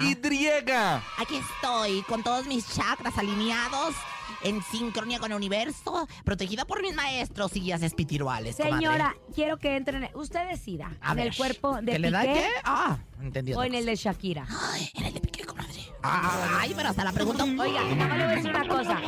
Y. 0.00 0.16
Y. 0.32 0.70
Aquí 1.18 1.36
estoy 1.36 2.02
con 2.04 2.22
todos 2.22 2.46
mis 2.46 2.66
chakras 2.74 3.18
alineados. 3.18 3.94
En 4.42 4.62
sincronía 4.62 5.18
con 5.18 5.30
el 5.32 5.36
universo, 5.36 6.08
protegida 6.24 6.64
por 6.64 6.82
mis 6.82 6.94
maestros 6.94 7.54
y 7.56 7.60
guías 7.60 7.82
espirituales. 7.82 8.56
comadre. 8.56 8.76
Señora, 8.76 9.14
quiero 9.34 9.58
que 9.58 9.76
entren. 9.76 10.08
Usted 10.14 10.48
decida. 10.48 10.96
A 11.00 11.10
en 11.10 11.16
ver, 11.16 11.26
el 11.28 11.36
cuerpo 11.36 11.80
de 11.82 11.92
¿que 11.92 11.98
le 11.98 12.10
da 12.10 12.22
qué? 12.22 12.46
Ah, 12.64 12.98
entendí. 13.26 13.54
o 13.54 13.62
en 13.62 13.74
el 13.74 13.86
de 13.86 13.96
Shakira. 13.96 14.46
Ay, 14.72 14.90
en 14.94 15.04
el 15.06 15.14
de 15.14 15.20
Piqué, 15.20 15.44
comadre. 15.44 15.80
Ay, 16.02 16.72
pero 16.74 16.88
hasta 16.88 17.04
la 17.04 17.12
pregunta. 17.12 17.44
Oiga, 17.44 17.84
mi 17.84 17.94
mamá 17.94 18.16
le 18.16 18.24
voy 18.24 18.32
a 18.32 18.36
decir 18.36 18.50
una 18.50 18.68
cosa. 18.68 19.00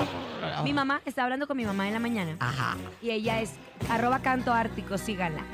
Mi 0.64 0.73
mamá 0.73 1.00
está 1.04 1.25
hablando 1.25 1.47
con 1.47 1.57
mi 1.57 1.64
mamá 1.64 1.87
en 1.87 1.95
la 1.95 2.00
mañana. 2.00 2.37
Ajá. 2.38 2.76
Y 3.00 3.11
ella 3.11 3.40
es 3.40 3.52
arroba 3.88 4.21
canto 4.21 4.52
ártico, 4.52 4.99
síganla. 4.99 5.45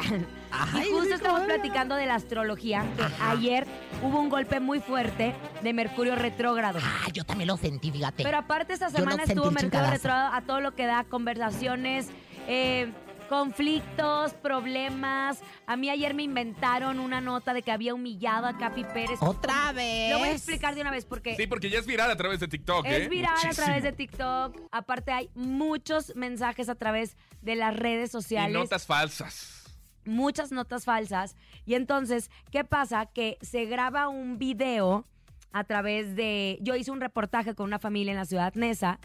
Ay, 0.50 0.88
y 0.88 0.92
justo 0.92 1.14
estamos 1.14 1.42
platicando 1.42 1.94
de 1.94 2.06
la 2.06 2.14
astrología, 2.14 2.84
que 2.96 3.04
ayer 3.22 3.66
hubo 4.02 4.20
un 4.20 4.28
golpe 4.28 4.60
muy 4.60 4.80
fuerte 4.80 5.34
de 5.62 5.72
Mercurio 5.72 6.16
retrógrado. 6.16 6.78
Ah, 6.82 7.08
yo 7.12 7.24
también 7.24 7.48
lo 7.48 7.56
sentí, 7.56 7.90
fíjate. 7.90 8.22
Pero 8.22 8.38
aparte 8.38 8.72
esta 8.72 8.88
no 8.88 8.96
semana 8.96 9.22
estuvo 9.24 9.50
Mercurio 9.50 9.90
retrógrado 9.90 10.34
a 10.34 10.40
todo 10.42 10.60
lo 10.60 10.74
que 10.74 10.86
da 10.86 11.04
conversaciones, 11.04 12.08
eh, 12.48 12.90
conflictos, 13.28 14.32
problemas. 14.34 15.40
A 15.66 15.76
mí 15.76 15.90
ayer 15.90 16.14
me 16.14 16.22
inventaron 16.22 16.98
una 17.00 17.20
nota 17.20 17.54
de 17.54 17.62
que 17.62 17.70
había 17.70 17.94
humillado 17.94 18.46
a 18.46 18.56
Capi 18.58 18.84
Pérez. 18.84 19.18
Otra 19.20 19.72
vez. 19.72 20.10
Lo 20.12 20.18
voy 20.18 20.28
a 20.28 20.32
explicar 20.32 20.74
de 20.74 20.80
una 20.80 20.90
vez 20.90 21.04
porque 21.04 21.36
Sí, 21.36 21.46
porque 21.46 21.70
ya 21.70 21.78
es 21.78 21.86
viral 21.86 22.10
a 22.10 22.16
través 22.16 22.40
de 22.40 22.48
TikTok, 22.48 22.86
¿eh? 22.86 23.04
es 23.04 23.08
viral 23.08 23.36
a 23.46 23.50
través 23.54 23.82
de 23.82 23.92
TikTok. 23.92 24.56
Aparte 24.72 25.12
hay 25.12 25.30
muchos 25.34 26.14
mensajes 26.16 26.68
a 26.68 26.74
través 26.74 27.16
de 27.42 27.56
las 27.56 27.76
redes 27.76 28.10
Y 28.10 28.12
sociales. 28.12 28.54
notas 28.54 28.86
falsas. 28.86 29.76
muchas 30.04 30.52
notas 30.52 30.84
falsas. 30.84 31.36
Y 31.66 31.74
entonces, 31.74 32.30
¿qué 32.50 32.64
pasa? 32.64 33.06
Que 33.06 33.38
se 33.42 33.66
graba 33.66 34.08
un 34.08 34.38
video 34.38 35.06
a 35.52 35.64
través 35.64 36.16
de... 36.16 36.58
Yo 36.62 36.76
hice 36.76 36.90
un 36.90 37.00
reportaje 37.00 37.54
con 37.54 37.66
una 37.66 37.78
familia 37.78 38.12
en 38.12 38.18
la 38.18 38.24
ciudad 38.24 38.54
Nesa. 38.54 38.98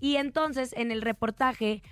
Y 0.00 0.16
entonces, 0.16 0.72
en 0.76 0.92
el 0.92 1.02
reportaje, 1.02 1.82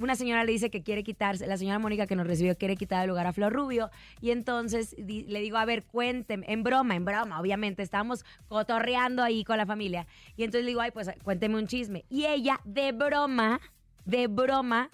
una 0.00 0.14
señora 0.16 0.44
le 0.44 0.52
dice 0.52 0.70
que 0.70 0.82
quiere 0.82 1.04
quitarse, 1.04 1.46
la 1.46 1.56
señora 1.56 1.78
Mónica 1.78 2.06
que 2.06 2.16
nos 2.16 2.26
recibió 2.26 2.56
quiere 2.56 2.76
quitar 2.76 3.02
el 3.02 3.08
lugar 3.10 3.26
a 3.26 3.32
Flor 3.32 3.52
Rubio. 3.52 3.90
Y 4.20 4.30
entonces 4.30 4.94
di- 4.98 5.24
le 5.24 5.40
digo, 5.40 5.58
a 5.58 5.64
ver, 5.64 5.84
cuénteme, 5.84 6.46
en 6.48 6.62
broma, 6.62 6.96
en 6.96 7.04
broma, 7.04 7.38
obviamente, 7.40 7.82
estábamos 7.82 8.24
cotorreando 8.48 9.22
ahí 9.22 9.44
con 9.44 9.58
la 9.58 9.66
familia. 9.66 10.06
Y 10.36 10.44
entonces 10.44 10.64
le 10.64 10.70
digo, 10.70 10.80
ay, 10.80 10.90
pues 10.92 11.10
cuénteme 11.22 11.56
un 11.56 11.66
chisme. 11.66 12.04
Y 12.08 12.24
ella, 12.26 12.58
de 12.64 12.92
broma, 12.92 13.60
de 14.06 14.28
broma, 14.28 14.90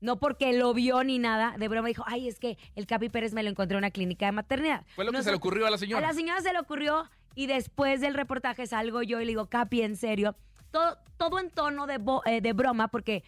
no 0.00 0.18
porque 0.18 0.52
lo 0.52 0.74
vio 0.74 1.04
ni 1.04 1.18
nada, 1.18 1.54
de 1.56 1.68
broma 1.68 1.88
dijo, 1.88 2.02
ay, 2.06 2.28
es 2.28 2.38
que 2.40 2.58
el 2.74 2.86
Capi 2.86 3.08
Pérez 3.08 3.32
me 3.34 3.42
lo 3.42 3.50
encontré 3.50 3.76
en 3.76 3.78
una 3.78 3.90
clínica 3.90 4.26
de 4.26 4.32
maternidad. 4.32 4.84
Fue 4.96 5.04
lo 5.04 5.12
que 5.12 5.22
se 5.22 5.30
le 5.30 5.36
ocurrió 5.36 5.66
a 5.66 5.70
la 5.70 5.76
A 5.76 5.78
señora. 5.78 6.06
la 6.08 6.12
señora 6.12 6.40
se 6.42 6.52
le 6.52 6.58
ocurrió 6.58 7.08
y 7.36 7.46
después 7.46 8.00
del 8.00 8.14
reportaje 8.14 8.66
salgo 8.66 9.02
yo 9.02 9.20
y 9.20 9.24
le 9.24 9.30
digo, 9.30 9.46
Capi, 9.46 9.80
en 9.82 9.96
serio, 9.96 10.36
todo, 10.72 10.98
todo 11.16 11.38
en 11.38 11.50
tono 11.50 11.86
de, 11.86 11.98
bo- 11.98 12.22
eh, 12.26 12.40
de 12.40 12.52
broma, 12.52 12.88
porque 12.88 13.22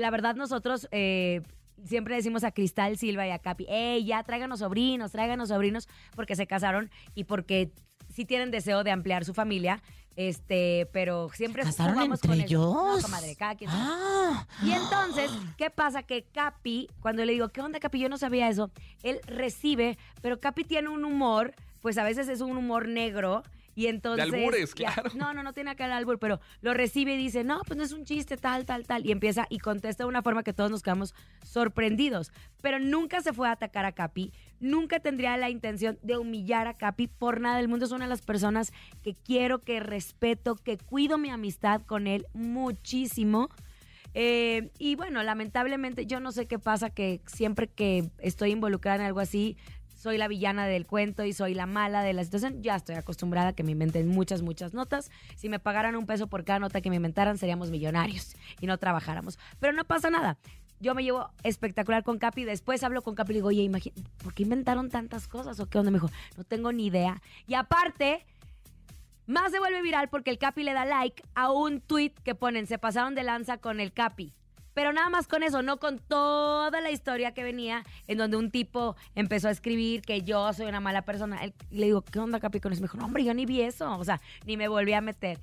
la 0.00 0.10
verdad 0.10 0.34
nosotros 0.34 0.88
eh, 0.90 1.42
siempre 1.84 2.14
decimos 2.16 2.44
a 2.44 2.50
Cristal 2.52 2.96
Silva 2.98 3.26
y 3.26 3.30
a 3.30 3.38
Capi, 3.38 3.66
hey, 3.68 4.04
ya 4.04 4.22
tráiganos 4.22 4.58
sobrinos, 4.60 5.12
tráiganos 5.12 5.48
sobrinos, 5.50 5.88
porque 6.14 6.36
se 6.36 6.46
casaron 6.46 6.90
y 7.14 7.24
porque 7.24 7.70
sí 8.12 8.24
tienen 8.24 8.50
deseo 8.50 8.82
de 8.84 8.90
ampliar 8.90 9.24
su 9.24 9.32
familia, 9.34 9.82
este, 10.16 10.88
pero 10.92 11.30
siempre 11.32 11.62
¿Casaron 11.62 11.94
jugamos 11.94 12.18
entre 12.18 12.28
con 12.28 12.38
el- 12.40 12.44
ellos? 12.44 12.74
No, 12.74 12.98
comadre, 13.00 13.36
cada 13.36 13.54
quien 13.54 13.70
sabe. 13.70 13.82
Ah. 13.86 14.46
Y 14.64 14.72
entonces, 14.72 15.30
¿qué 15.56 15.70
pasa? 15.70 16.02
Que 16.02 16.24
Capi, 16.24 16.88
cuando 17.00 17.24
le 17.24 17.32
digo, 17.32 17.48
¿qué 17.50 17.60
onda, 17.62 17.78
Capi? 17.80 18.00
Yo 18.00 18.08
no 18.08 18.18
sabía 18.18 18.48
eso. 18.48 18.70
Él 19.02 19.20
recibe, 19.26 19.96
pero 20.20 20.40
Capi 20.40 20.64
tiene 20.64 20.88
un 20.88 21.04
humor, 21.04 21.54
pues 21.80 21.96
a 21.96 22.02
veces 22.04 22.28
es 22.28 22.40
un 22.40 22.56
humor 22.56 22.88
negro. 22.88 23.42
Y 23.80 23.86
entonces. 23.86 24.24
albures, 24.24 24.74
ya- 24.74 24.92
claro. 24.92 25.10
no, 25.14 25.32
no, 25.32 25.42
no 25.42 25.52
tiene 25.54 25.70
acá 25.70 25.86
el 25.86 25.92
albur, 25.92 26.18
pero 26.18 26.38
lo 26.60 26.74
recibe 26.74 27.14
y 27.14 27.16
dice, 27.16 27.44
no, 27.44 27.60
pues 27.66 27.76
no 27.78 27.82
es 27.82 27.92
un 27.92 28.04
chiste, 28.04 28.36
tal, 28.36 28.66
tal, 28.66 28.86
tal. 28.86 29.06
Y 29.06 29.12
empieza 29.12 29.46
y 29.48 29.58
contesta 29.58 30.04
de 30.04 30.08
una 30.08 30.22
forma 30.22 30.42
que 30.42 30.52
todos 30.52 30.70
nos 30.70 30.82
quedamos 30.82 31.14
sorprendidos. 31.42 32.30
Pero 32.62 32.78
nunca 32.78 33.22
se 33.22 33.32
fue 33.32 33.48
a 33.48 33.52
atacar 33.52 33.84
a 33.86 33.92
Capi, 33.92 34.32
nunca 34.60 35.00
tendría 35.00 35.36
la 35.38 35.48
intención 35.48 35.98
de 36.02 36.18
humillar 36.18 36.66
a 36.66 36.74
Capi 36.74 37.06
por 37.06 37.40
nada 37.40 37.56
del 37.56 37.68
mundo. 37.68 37.86
Es 37.86 37.92
una 37.92 38.04
de 38.04 38.10
las 38.10 38.22
personas 38.22 38.72
que 39.02 39.14
quiero, 39.14 39.60
que 39.60 39.80
respeto, 39.80 40.56
que 40.56 40.76
cuido 40.76 41.16
mi 41.16 41.30
amistad 41.30 41.82
con 41.86 42.06
él 42.06 42.26
muchísimo. 42.34 43.48
Eh, 44.12 44.70
y 44.78 44.96
bueno, 44.96 45.22
lamentablemente 45.22 46.04
yo 46.04 46.18
no 46.20 46.32
sé 46.32 46.46
qué 46.46 46.58
pasa, 46.58 46.90
que 46.90 47.20
siempre 47.26 47.68
que 47.68 48.10
estoy 48.18 48.50
involucrada 48.50 48.96
en 48.96 49.02
algo 49.02 49.20
así, 49.20 49.56
soy 50.00 50.16
la 50.16 50.28
villana 50.28 50.66
del 50.66 50.86
cuento 50.86 51.26
y 51.26 51.34
soy 51.34 51.52
la 51.52 51.66
mala 51.66 52.02
de 52.02 52.14
la 52.14 52.24
situación. 52.24 52.62
Ya 52.62 52.74
estoy 52.74 52.94
acostumbrada 52.94 53.48
a 53.48 53.52
que 53.52 53.62
me 53.62 53.72
inventen 53.72 54.08
muchas, 54.08 54.40
muchas 54.40 54.72
notas. 54.72 55.10
Si 55.36 55.50
me 55.50 55.58
pagaran 55.58 55.94
un 55.94 56.06
peso 56.06 56.26
por 56.26 56.42
cada 56.42 56.58
nota 56.58 56.80
que 56.80 56.88
me 56.88 56.96
inventaran, 56.96 57.36
seríamos 57.36 57.70
millonarios 57.70 58.34
y 58.62 58.66
no 58.66 58.78
trabajáramos. 58.78 59.38
Pero 59.58 59.74
no 59.74 59.84
pasa 59.84 60.08
nada. 60.08 60.38
Yo 60.80 60.94
me 60.94 61.02
llevo 61.04 61.28
espectacular 61.42 62.02
con 62.02 62.16
Capi. 62.18 62.44
Después 62.44 62.82
hablo 62.82 63.02
con 63.02 63.14
Capi 63.14 63.32
y 63.32 63.34
digo, 63.34 63.48
oye, 63.48 63.62
imagi- 63.62 63.92
¿por 64.24 64.32
qué 64.32 64.44
inventaron 64.44 64.88
tantas 64.88 65.28
cosas? 65.28 65.60
¿O 65.60 65.66
qué 65.66 65.76
onda? 65.76 65.90
Me 65.90 65.96
dijo, 65.98 66.10
no 66.38 66.44
tengo 66.44 66.72
ni 66.72 66.86
idea. 66.86 67.20
Y 67.46 67.52
aparte, 67.52 68.24
más 69.26 69.52
se 69.52 69.58
vuelve 69.58 69.82
viral 69.82 70.08
porque 70.08 70.30
el 70.30 70.38
Capi 70.38 70.62
le 70.62 70.72
da 70.72 70.86
like 70.86 71.22
a 71.34 71.52
un 71.52 71.82
tweet 71.82 72.14
que 72.24 72.34
ponen, 72.34 72.66
se 72.66 72.78
pasaron 72.78 73.14
de 73.14 73.22
lanza 73.22 73.58
con 73.58 73.80
el 73.80 73.92
Capi. 73.92 74.32
Pero 74.74 74.92
nada 74.92 75.08
más 75.10 75.26
con 75.26 75.42
eso, 75.42 75.62
no 75.62 75.78
con 75.78 75.98
toda 75.98 76.80
la 76.80 76.90
historia 76.90 77.32
que 77.32 77.42
venía, 77.42 77.84
en 78.06 78.18
donde 78.18 78.36
un 78.36 78.50
tipo 78.50 78.96
empezó 79.14 79.48
a 79.48 79.50
escribir 79.50 80.02
que 80.02 80.22
yo 80.22 80.52
soy 80.52 80.66
una 80.66 80.80
mala 80.80 81.02
persona. 81.02 81.42
Él- 81.44 81.54
le 81.70 81.86
digo, 81.86 82.02
¿qué 82.02 82.18
onda, 82.18 82.40
Capi? 82.40 82.60
Con 82.60 82.72
eso 82.72 82.80
me 82.80 82.84
dijo, 82.86 82.96
no, 82.98 83.06
hombre, 83.06 83.24
yo 83.24 83.34
ni 83.34 83.46
vi 83.46 83.62
eso. 83.62 83.98
O 83.98 84.04
sea, 84.04 84.20
ni 84.46 84.56
me 84.56 84.68
volví 84.68 84.92
a 84.92 85.00
meter. 85.00 85.38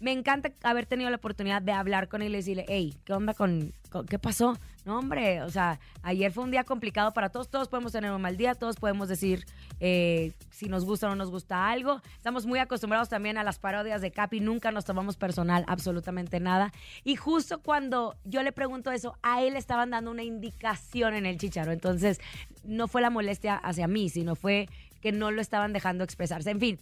Me 0.00 0.12
encanta 0.12 0.52
haber 0.64 0.86
tenido 0.86 1.08
la 1.08 1.16
oportunidad 1.16 1.62
de 1.62 1.72
hablar 1.72 2.08
con 2.08 2.20
él 2.20 2.32
y 2.34 2.36
decirle, 2.36 2.64
hey, 2.68 2.94
¿qué 3.04 3.12
onda 3.12 3.32
con, 3.32 3.72
con- 3.90 4.06
qué 4.06 4.18
pasó? 4.18 4.58
No, 4.84 4.98
hombre, 4.98 5.40
o 5.42 5.48
sea, 5.50 5.80
ayer 6.02 6.30
fue 6.30 6.44
un 6.44 6.50
día 6.50 6.62
complicado 6.64 7.12
para 7.14 7.30
todos, 7.30 7.48
todos 7.48 7.68
podemos 7.68 7.92
tener 7.92 8.12
un 8.12 8.20
mal 8.20 8.36
día, 8.36 8.54
todos 8.54 8.76
podemos 8.76 9.08
decir 9.08 9.46
eh, 9.80 10.32
si 10.50 10.66
nos 10.68 10.84
gusta 10.84 11.06
o 11.06 11.10
no 11.10 11.16
nos 11.16 11.30
gusta 11.30 11.68
algo. 11.70 12.02
Estamos 12.16 12.44
muy 12.44 12.58
acostumbrados 12.58 13.08
también 13.08 13.38
a 13.38 13.44
las 13.44 13.58
parodias 13.58 14.02
de 14.02 14.10
Capi, 14.10 14.40
nunca 14.40 14.72
nos 14.72 14.84
tomamos 14.84 15.16
personal 15.16 15.64
absolutamente 15.68 16.38
nada. 16.38 16.70
Y 17.02 17.16
justo 17.16 17.60
cuando 17.62 18.16
yo 18.24 18.42
le 18.42 18.52
pregunto 18.52 18.90
eso, 18.90 19.16
a 19.22 19.40
él 19.42 19.54
le 19.54 19.58
estaban 19.58 19.88
dando 19.90 20.10
una 20.10 20.22
indicación 20.22 21.14
en 21.14 21.24
el 21.24 21.38
chicharo, 21.38 21.72
entonces 21.72 22.20
no 22.62 22.86
fue 22.86 23.00
la 23.00 23.08
molestia 23.10 23.56
hacia 23.56 23.88
mí, 23.88 24.10
sino 24.10 24.36
fue 24.36 24.68
que 25.00 25.12
no 25.12 25.30
lo 25.30 25.40
estaban 25.40 25.72
dejando 25.72 26.04
expresarse. 26.04 26.50
En 26.50 26.60
fin, 26.60 26.78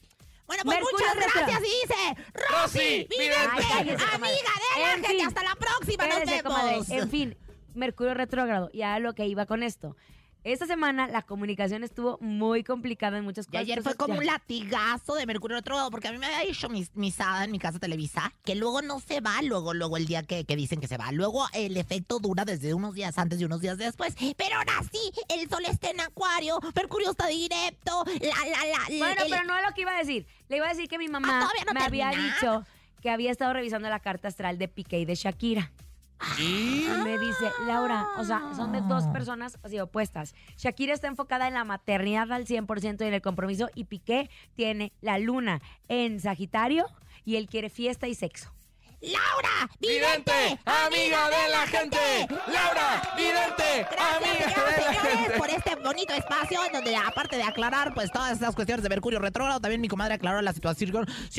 Bueno, 0.47 0.63
pues 0.65 0.77
Mercurio 0.79 0.99
muchas 1.07 1.17
retro- 1.25 1.41
gracias, 1.47 1.61
dice 1.63 2.25
Rosy 2.35 2.79
Rosy 2.79 3.07
Vidente. 3.11 3.37
Ay, 3.53 3.65
cállese, 3.71 4.05
amiga 4.13 4.21
de 4.21 4.81
la 4.83 4.89
En 4.89 4.93
gente. 5.05 5.09
fin. 5.09 5.27
Hasta 5.27 5.43
la 5.45 5.55
próxima, 5.55 6.07
nos 6.09 6.17
Espérese, 6.19 6.43
comadre. 6.43 6.71
vemos. 6.73 6.91
En 6.91 7.09
fin, 7.11 7.37
Mercurio 7.75 8.15
retrógrado. 8.15 8.71
Y 8.73 8.83
a 8.83 8.99
lo 8.99 9.15
que 9.15 9.27
iba 9.27 9.47
con 9.47 9.63
esto. 9.63 9.97
esta 10.45 10.67
semana 10.67 11.07
la 11.07 11.23
comunicación 11.23 11.85
estuvo 11.85 12.19
muy 12.21 12.65
complicada 12.65 13.17
en 13.19 13.23
muchas 13.25 13.47
Y 13.47 13.51
cosas. 13.51 13.61
ayer 13.61 13.81
fue 13.83 13.95
como 13.95 14.19
un 14.19 14.27
latigazo 14.27 15.15
de 15.15 15.25
Mercurio 15.25 15.57
retrógrado, 15.59 15.89
porque 15.93 16.09
a 16.09 16.13
mí 16.13 16.19
me 16.19 16.27
había 16.27 16.49
dicho 16.49 16.69
mi, 16.69 16.85
mi 16.95 17.13
Sada 17.13 17.45
en 17.45 17.53
mi 17.53 17.61
casa 17.61 17.79
Televisa 17.79 18.33
que 18.45 18.57
luego 18.57 18.83
no 18.83 18.99
se 18.99 19.21
va, 19.21 19.41
luego, 19.43 19.73
luego 19.73 19.97
el 19.97 20.05
día 20.07 20.25
que, 20.25 20.45
que 20.45 20.57
dicen 20.57 20.81
que 20.81 20.89
se 20.89 20.97
va. 20.97 21.13
Luego 21.13 21.47
el 21.55 21.77
efecto 21.77 22.19
dura 22.19 22.45
desde 22.45 22.75
unos 22.75 22.93
días 22.95 23.19
antes 23.19 23.41
y 23.41 23.45
unos 23.45 23.61
días 23.61 23.79
después. 23.79 24.17
Pero 24.37 24.57
ahora 24.57 24.73
sí, 24.91 25.13
el 25.29 25.49
sol 25.49 25.65
está 25.71 25.91
en 25.91 26.01
acuario, 26.01 26.59
Mercurio 26.75 27.11
está 27.13 27.29
directo, 27.29 28.05
la, 28.07 28.51
la, 28.51 28.67
la. 28.67 28.89
la- 28.91 28.99
Bueno, 28.99 29.23
el- 29.23 29.31
pero 29.31 29.45
no 29.45 29.57
es 29.57 29.65
lo 29.65 29.73
que 29.75 29.83
iba 29.83 29.93
a 29.95 29.99
decir. 29.99 30.27
Le 30.49 30.57
iba 30.57 30.67
a 30.67 30.71
decir 30.71 30.89
que 30.89 30.99
mi 30.99 31.07
Ah, 31.07 31.11
mamá 31.11 31.49
no 31.69 31.73
me 31.73 31.85
había 31.85 32.11
dicho 32.11 32.65
que 33.01 33.11
había 33.11 33.31
estado 33.31 33.53
revisando 33.53 33.89
la 33.89 34.01
carta 34.01 34.27
astral 34.27 34.59
de 34.59 34.67
Piqué 34.67 34.99
y 34.99 35.05
de 35.05 35.15
Shakira. 35.15 35.71
Y 36.39 36.87
me 37.05 37.19
dice, 37.19 37.51
Laura, 37.67 38.07
o 38.19 38.25
sea, 38.25 38.53
son 38.55 38.73
de 38.73 38.81
dos 38.83 39.07
personas 39.09 39.59
así 39.63 39.79
opuestas. 39.81 40.35
Shakira 40.57 40.95
está 40.95 41.09
enfocada 41.09 41.49
en 41.49 41.55
la 41.55 41.65
maternidad 41.65 42.33
al 42.33 42.47
100% 42.47 43.03
y 43.03 43.09
en 43.09 43.15
el 43.15 43.23
compromiso 43.23 43.69
y 43.75 43.85
Piqué 43.85 44.31
tiene 44.55 44.93
la 45.01 45.19
luna 45.19 45.61
en 45.89 46.21
Sagitario 46.21 46.87
y 47.25 47.37
él 47.37 47.49
quiere 47.49 47.71
fiesta 47.71 48.09
y 48.09 48.15
sexo. 48.15 48.53
¡Laura! 49.03 49.69
Vidente, 49.81 50.61
amiga 50.65 51.29
de 51.29 51.49
la 51.51 51.67
gente. 51.67 51.99
Laura, 52.47 53.03
vidente, 53.17 53.87
Gracias, 53.91 54.17
amiga 54.17 54.49
señoras 54.49 54.77
de 54.77 54.81
y 54.81 54.85
la 54.85 54.93
señores, 54.93 55.19
gente. 55.19 55.39
por 55.39 55.51
este 55.51 55.75
bonito 55.77 56.13
espacio 56.15 56.61
en 56.67 56.73
donde, 56.73 56.95
aparte 56.97 57.37
de 57.37 57.43
aclarar 57.43 57.95
pues 57.95 58.13
todas 58.13 58.31
estas 58.33 58.55
cuestiones 58.55 58.85
de 58.85 58.89
Mercurio 58.89 59.19
retrógrado, 59.19 59.61
también 59.61 59.81
mi 59.81 59.89
comadre 59.89 60.15
aclaró 60.15 60.41
la 60.41 60.53
situación 60.53 60.93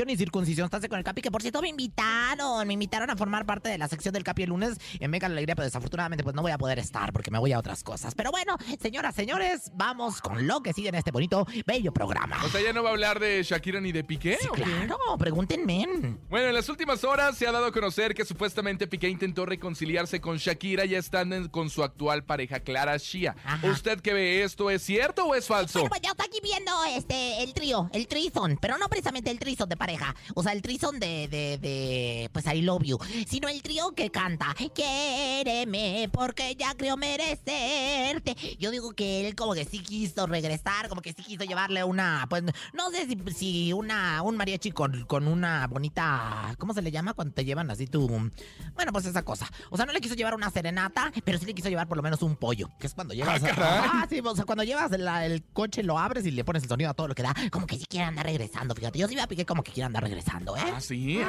y 0.10 0.17
circuncisión. 0.17 0.65
Estás 0.65 0.86
con 0.89 0.97
el 0.97 1.06
Capi, 1.06 1.21
que 1.21 1.32
por 1.32 1.41
cierto 1.41 1.62
me 1.62 1.69
invitaron, 1.69 2.67
me 2.67 2.73
invitaron 2.73 3.10
a 3.10 3.15
formar 3.15 3.45
parte 3.45 3.69
de 3.69 3.78
la 3.78 3.88
sección 3.88 4.13
del 4.13 4.23
Capi 4.26 4.43
el 4.43 4.49
lunes 4.49 4.78
en 4.99 5.10
Mega 5.10 5.30
la 5.30 5.34
Alegría, 5.34 5.56
pero 5.56 5.65
desafortunadamente 5.65 6.21
pues 6.23 6.36
no 6.36 6.41
voy 6.41 6.52
a 6.52 6.58
poder 6.58 6.80
estar 6.80 7.13
porque 7.13 7.32
me 7.32 7.39
voy 7.39 7.54
a 7.54 7.60
otras 7.60 7.82
cosas. 7.82 8.13
Pero 8.13 8.30
bueno, 8.32 8.58
señoras, 8.82 9.15
señores, 9.15 9.71
vamos 9.73 10.19
con 10.19 10.47
lo 10.47 10.62
que 10.62 10.73
sigue 10.73 10.89
en 10.89 10.95
este 10.95 11.12
bonito, 11.12 11.47
bello 11.65 11.93
programa. 11.93 12.43
O 12.43 12.49
sea, 12.49 12.62
ya 12.62 12.73
no 12.73 12.84
va 12.84 12.89
a 12.89 12.91
hablar 12.91 13.21
de 13.21 13.41
Shakira 13.41 13.80
ni 13.80 13.93
de 13.93 14.04
Piqué. 14.04 14.38
Sí, 14.41 14.47
¿o 14.49 14.54
qué? 14.54 14.63
claro, 14.63 14.97
pregúntenme. 15.17 16.17
Bueno, 16.30 16.47
en 16.49 16.54
las 16.54 16.67
últimas 16.67 17.04
horas 17.06 17.38
se 17.38 17.47
ha 17.47 17.53
dado 17.54 17.68
a 17.68 17.72
conocer 17.72 18.13
que 18.13 18.26
supuestamente 18.26 18.88
Piqué 18.88 19.08
intentó 19.08 19.46
reconciliarse 19.46 20.20
con 20.20 20.38
Shakira 20.38 20.86
ya 20.86 20.98
estando 20.98 21.50
con 21.52 21.70
su 21.70 21.84
actual 21.84 22.26
pareja 22.26 22.60
Clara 22.60 22.98
Shia. 22.98 23.36
Ajá. 23.46 23.68
¿Usted 23.72 24.02
qué 24.02 24.13
ve 24.13 24.44
esto? 24.44 24.70
¿Es 24.70 24.84
cierto 24.84 25.26
o 25.26 25.36
es 25.36 25.48
falso? 25.48 25.80
Bueno, 25.80 25.89
pues 25.89 26.02
ya 26.02 26.10
está 26.10 26.26
aquí 26.26 26.39
viendo 26.44 26.72
este 26.96 27.44
el 27.44 27.54
trío, 27.54 27.89
el 27.94 28.08
trison, 28.08 28.58
pero 28.60 28.78
no 28.78 28.89
precisamente 28.89 29.32
el 29.32 29.39
trison 29.39 29.70
de 29.70 29.78
pareja, 29.78 30.16
o 30.34 30.44
sea, 30.44 30.52
el 30.52 30.62
trison 30.62 31.00
de, 31.00 31.28
de, 31.28 31.58
de, 31.58 32.30
pues 32.34 32.46
I 32.46 32.62
love 32.62 32.84
you, 32.84 32.98
sino 33.28 33.48
el 33.48 33.62
trío 33.62 33.94
que 33.94 34.10
canta, 34.10 34.56
quéreme, 34.74 36.10
porque 36.12 36.56
ya 36.56 36.74
creo 36.76 36.98
merecerte. 36.98 38.36
Yo 38.60 38.72
digo 38.72 38.94
que 38.94 39.28
él 39.28 39.36
como 39.36 39.54
que 39.54 39.66
sí 39.66 39.80
quiso 39.80 40.26
regresar, 40.26 40.89
como 40.89 41.02
que 41.02 41.13
sí 41.13 41.24
quiso 41.24 41.44
llevarle 41.44 41.84
una, 41.84 42.26
pues, 42.30 42.44
no 42.74 42.89
sé 42.92 43.08
si, 43.08 43.34
si 43.34 43.74
una, 43.74 44.22
un 44.22 44.36
mariachi 44.36 44.72
con, 44.72 45.06
con 45.06 45.28
una 45.28 45.68
bonita, 45.68 46.56
¿cómo 46.58 46.74
se 46.74 46.82
le 46.82 46.92
llama 46.92 47.13
cuando 47.13 47.34
te 47.34 47.42
llevan 47.45 47.69
así 47.71 47.88
tu, 47.88 48.08
bueno, 48.08 48.91
pues 48.91 49.06
esa 49.06 49.23
cosa. 49.23 49.49
O 49.69 49.77
sea, 49.77 49.86
no 49.86 49.93
le 49.93 50.01
quiso 50.01 50.15
llevar 50.15 50.36
una 50.36 50.49
serenata, 50.49 51.12
pero 51.23 51.38
sí 51.38 51.45
le 51.45 51.53
quiso 51.53 51.69
llevar 51.69 51.88
por 51.88 51.97
lo 51.97 52.03
menos 52.03 52.21
un 52.21 52.36
pollo, 52.36 52.69
que 52.79 52.88
es 52.88 52.93
cuando 52.93 53.13
llevas... 53.13 53.41
Ah. 53.58 54.01
Ah, 54.03 54.08
sí, 54.10 54.19
o 54.23 54.36
sea, 54.36 54.45
cuando 54.45 54.63
llevas 54.63 54.91
la- 54.91 55.25
el 55.25 55.43
coche, 55.53 55.84
lo 55.84 55.97
abres 55.99 56.25
y 56.25 56.32
le 56.32 56.43
pones 56.43 56.63
el 56.63 56.69
sonido 56.69 56.89
a 56.89 56.93
todo 56.93 57.08
lo 57.08 57.15
que 57.15 57.23
da, 57.23 57.34
como 57.51 57.67
que 57.67 57.77
sí 57.77 57.86
quiere 57.88 58.06
andar 58.06 58.25
regresando, 58.25 58.73
fíjate. 58.75 58.99
Yo 58.99 59.08
sí 59.08 59.15
me 59.15 59.21
apliqué 59.21 59.45
como 59.45 59.63
que 59.63 59.71
quiere 59.71 59.86
andar 59.86 60.03
regresando, 60.03 60.56
¿eh? 60.58 60.62
Ah, 60.65 60.79
sí. 60.79 61.19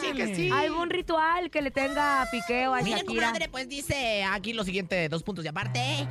sí 0.00 0.12
que 0.16 0.34
sí. 0.34 0.50
¿Algún 0.50 0.90
ritual 0.90 1.50
que 1.50 1.62
le 1.62 1.70
tenga 1.70 2.22
a 2.22 2.30
Piqué 2.30 2.68
o 2.68 2.74
a 2.74 2.82
Miren, 2.82 3.00
Shakira? 3.00 3.26
comadre, 3.26 3.48
pues 3.48 3.68
dice 3.68 4.24
aquí 4.24 4.52
lo 4.52 4.64
siguiente, 4.64 5.08
dos 5.08 5.22
puntos 5.22 5.44
y 5.44 5.48
aparte. 5.48 6.06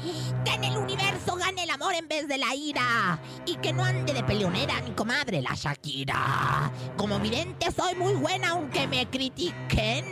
Que 0.45 0.51
en 0.53 0.63
el 0.63 0.77
universo 0.77 1.35
gane 1.35 1.63
el 1.63 1.69
amor 1.69 1.93
en 1.93 2.07
vez 2.07 2.27
de 2.27 2.37
la 2.37 2.53
ira. 2.55 3.19
Y 3.45 3.55
que 3.57 3.73
no 3.73 3.83
ande 3.83 4.13
de 4.13 4.23
peleonera 4.23 4.81
mi 4.81 4.91
comadre, 4.91 5.41
la 5.41 5.53
Shakira. 5.55 6.71
Como 6.97 7.19
vidente 7.19 7.71
soy 7.71 7.95
muy 7.95 8.13
buena 8.13 8.49
aunque 8.49 8.87
me 8.87 9.05
Iken. 9.41 10.05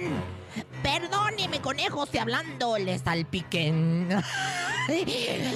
Perdóneme, 0.83 1.61
conejo, 1.61 2.05
si 2.05 2.17
hablando 2.17 2.77
les 2.77 3.01
salpiquen. 3.01 4.09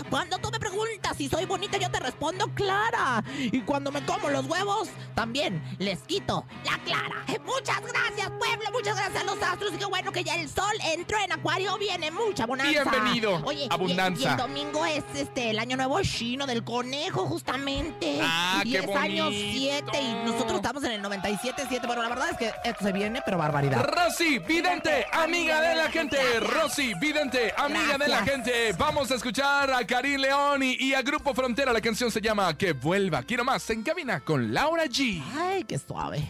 Cuando 0.10 0.38
tú 0.38 0.52
me 0.52 0.60
preguntas 0.60 1.18
si 1.18 1.28
soy 1.28 1.46
bonita, 1.46 1.78
yo 1.78 1.90
te 1.90 2.00
respondo 2.00 2.48
clara. 2.54 3.24
Y 3.38 3.62
cuando 3.62 3.92
me 3.92 4.06
como 4.06 4.30
los 4.30 4.46
huevos, 4.46 4.90
también 5.16 5.64
les 5.80 6.00
quito 6.02 6.46
la 6.64 6.78
clara. 6.84 7.26
Muchas 7.46 7.82
gracias, 7.82 8.30
pueblo. 8.40 8.72
Muchas 8.72 8.96
gracias 8.96 9.22
a 9.22 9.26
los 9.26 9.42
astros. 9.42 9.74
Y 9.74 9.78
qué 9.78 9.86
bueno 9.86 10.12
que 10.12 10.24
ya 10.24 10.36
el 10.36 10.50
sol 10.50 10.74
entró 10.94 11.18
en 11.20 11.32
Acuario. 11.32 11.78
Viene 11.78 12.12
mucha 12.12 12.46
bonanza. 12.46 12.84
Bienvenido, 12.90 13.42
Oye, 13.44 13.68
abundancia. 13.70 14.30
Y, 14.30 14.32
el 14.32 14.38
domingo 14.38 14.86
es 14.86 15.04
este 15.16 15.50
el 15.50 15.60
año 15.60 15.78
nuevo 15.78 16.02
chino 16.02 16.46
del 16.46 16.64
conejo, 16.64 17.26
justamente. 17.26 18.20
Ah, 18.22 18.62
y 18.64 18.72
qué 18.72 18.80
es 18.80 18.96
año 18.96 19.26
bonito. 19.26 19.52
7 19.54 20.02
y 20.02 20.26
nosotros 20.26 20.56
estamos 20.56 20.84
en 20.84 20.92
el 20.92 21.02
97-7. 21.04 21.86
Bueno, 21.86 22.02
la 22.04 22.10
verdad 22.10 22.30
es 22.32 22.38
que 22.38 22.52
esto 22.64 22.84
se 22.84 22.92
viene, 22.92 23.22
pero 23.26 23.38
barbaridad. 23.38 23.84
Rosy, 23.84 24.40
vidente, 24.84 25.06
amiga 25.12 25.62
de 25.62 25.76
la 25.76 25.90
gente. 25.92 26.40
Rosy, 26.40 26.94
vidente, 26.96 27.54
amiga 27.58 27.98
de 27.98 28.08
la 28.08 28.24
gente. 28.24 28.74
Vamos 28.78 29.12
a 29.12 29.16
escuchar 29.16 29.72
a 29.72 29.86
Karim 29.86 30.20
León 30.20 30.64
y, 30.64 30.76
y 30.80 30.94
a 30.94 31.02
Grupo 31.02 31.34
Frontera. 31.34 31.72
La 31.74 31.82
canción 31.82 32.12
se 32.12 32.22
llama 32.22 32.58
Que 32.58 32.74
vuelva. 32.74 33.24
Quiero 33.24 33.44
más 33.44 33.70
en 33.70 33.84
cabina 33.84 34.20
con 34.22 34.54
Laura 34.54 34.86
G. 34.86 35.22
Ay, 35.38 35.64
qué 35.64 35.78
suave. 35.80 36.22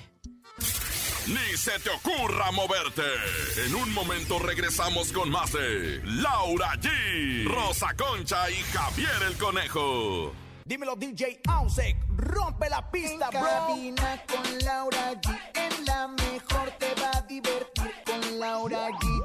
Ni 1.27 1.57
se 1.57 1.79
te 1.79 1.89
ocurra 1.89 2.51
moverte. 2.51 3.03
En 3.65 3.75
un 3.75 3.91
momento 3.93 4.39
regresamos 4.39 5.11
con 5.13 5.29
más 5.29 5.53
de 5.53 6.01
Laura 6.03 6.73
G, 6.75 7.45
Rosa 7.47 7.93
Concha 7.95 8.49
y 8.51 8.55
Javier 8.73 9.09
el 9.29 9.37
Conejo. 9.37 10.33
Dímelo 10.65 10.95
DJ 10.95 11.41
Ausek, 11.47 11.95
rompe 12.15 12.69
la 12.69 12.89
pista, 12.89 13.29
En 13.31 13.39
bro. 13.39 13.49
cabina 13.49 14.21
con 14.27 14.59
Laura 14.65 15.13
G. 15.21 15.37
En 15.55 15.85
la 15.85 16.07
mejor 16.09 16.71
te 16.79 16.93
va 17.01 17.11
a 17.17 17.21
divertir 17.21 17.72
Laura 18.43 18.91
Gui. 18.99 19.22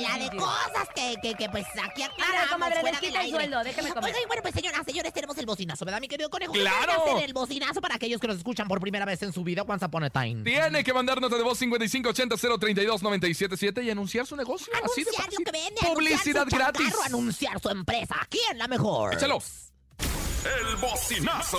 La 0.00 0.18
de 0.18 0.30
cosas 0.36 0.88
que, 0.94 1.16
que, 1.22 1.34
que 1.34 1.48
pues 1.48 1.64
aquí 1.82 2.02
aclaramos 2.02 2.50
comadre, 2.52 2.80
fuera 2.80 3.00
desquita 3.00 3.18
del 3.20 3.30
el 3.30 3.34
aire. 3.34 3.36
sueldo, 3.36 3.64
déjeme 3.64 3.88
comer. 3.92 4.14
Oigan, 4.14 4.28
bueno, 4.28 4.42
pues 4.42 4.54
señoras, 4.54 4.82
señores, 4.86 5.12
tenemos 5.12 5.36
el 5.38 5.46
bocinazo, 5.46 5.84
¿verdad, 5.84 6.00
mi 6.00 6.06
querido 6.08 6.30
conejo? 6.30 6.52
¿Qué 6.52 6.60
¡Claro! 6.60 7.04
hacer 7.04 7.24
el 7.24 7.32
bocinazo 7.32 7.80
para 7.80 7.94
aquellos 7.96 8.20
que 8.20 8.26
nos 8.28 8.36
escuchan 8.38 8.68
por 8.68 8.80
primera 8.80 9.04
vez 9.04 9.20
en 9.22 9.32
su 9.32 9.42
vida, 9.44 9.62
Once 9.66 9.84
Upon 9.84 10.04
a 10.04 10.10
Time. 10.10 10.44
Tiene 10.44 10.84
que 10.84 10.92
mandar 10.92 11.20
nota 11.20 11.36
de 11.36 11.42
voz 11.42 11.60
5580-032-977 11.60 13.84
y 13.84 13.90
anunciar 13.90 14.26
su 14.26 14.36
negocio. 14.36 14.72
así 14.84 15.02
de 15.04 15.10
Anunciar 15.10 15.24
fácil. 15.24 15.38
lo 15.38 15.44
que 15.44 15.52
vende, 15.58 15.80
Publicidad 15.94 16.42
anunciar 16.42 16.50
su 16.50 16.56
gratis. 16.56 16.94
anunciar 17.06 17.60
su 17.60 17.68
empresa. 17.70 18.16
Aquí 18.20 18.38
en 18.50 18.58
La 18.58 18.68
Mejor. 18.68 19.14
Échalo. 19.14 19.38
El 20.44 20.76
bocinazo. 20.76 21.58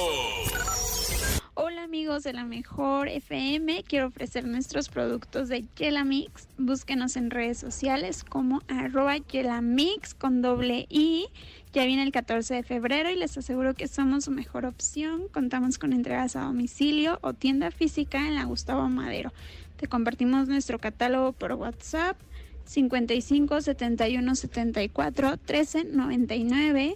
Hola 1.62 1.84
amigos 1.84 2.24
de 2.24 2.32
la 2.32 2.45
Mejor 2.45 3.10
FM, 3.10 3.84
quiero 3.84 4.08
ofrecer 4.08 4.48
nuestros 4.48 4.88
productos 4.88 5.50
de 5.50 5.65
Yelamix. 5.76 6.48
Búsquenos 6.58 7.17
en 7.17 7.32
redes 7.32 7.58
sociales 7.58 8.24
como 8.24 8.62
arroba 8.69 9.17
Yelamix 9.17 10.13
con 10.13 10.41
doble 10.41 10.88
I. 10.89 11.26
Ya 11.74 11.84
viene 11.84 12.04
el 12.04 12.13
14 12.13 12.56
de 12.56 12.63
febrero 12.63 13.10
y 13.10 13.17
les 13.17 13.38
aseguro 13.38 13.74
que 13.74 13.89
somos 13.89 14.24
su 14.24 14.32
mejor 14.32 14.65
opción. 14.65 15.24
Contamos 15.34 15.78
con 15.78 15.91
entregas 15.91 16.38
a 16.38 16.43
domicilio 16.43 17.19
o 17.24 17.34
tienda 17.34 17.72
física 17.72 18.26
en 18.26 18.36
la 18.36 18.45
Gustavo 18.45 18.88
Madero. 18.88 19.34
Te 19.76 19.88
compartimos 19.88 20.48
nuestro 20.48 20.80
catálogo 20.80 21.34
por 21.34 21.52
WhatsApp 21.52 22.15
55 22.63 23.60
71 23.60 24.34
74 24.34 25.36
13 25.36 25.84
99. 25.84 26.95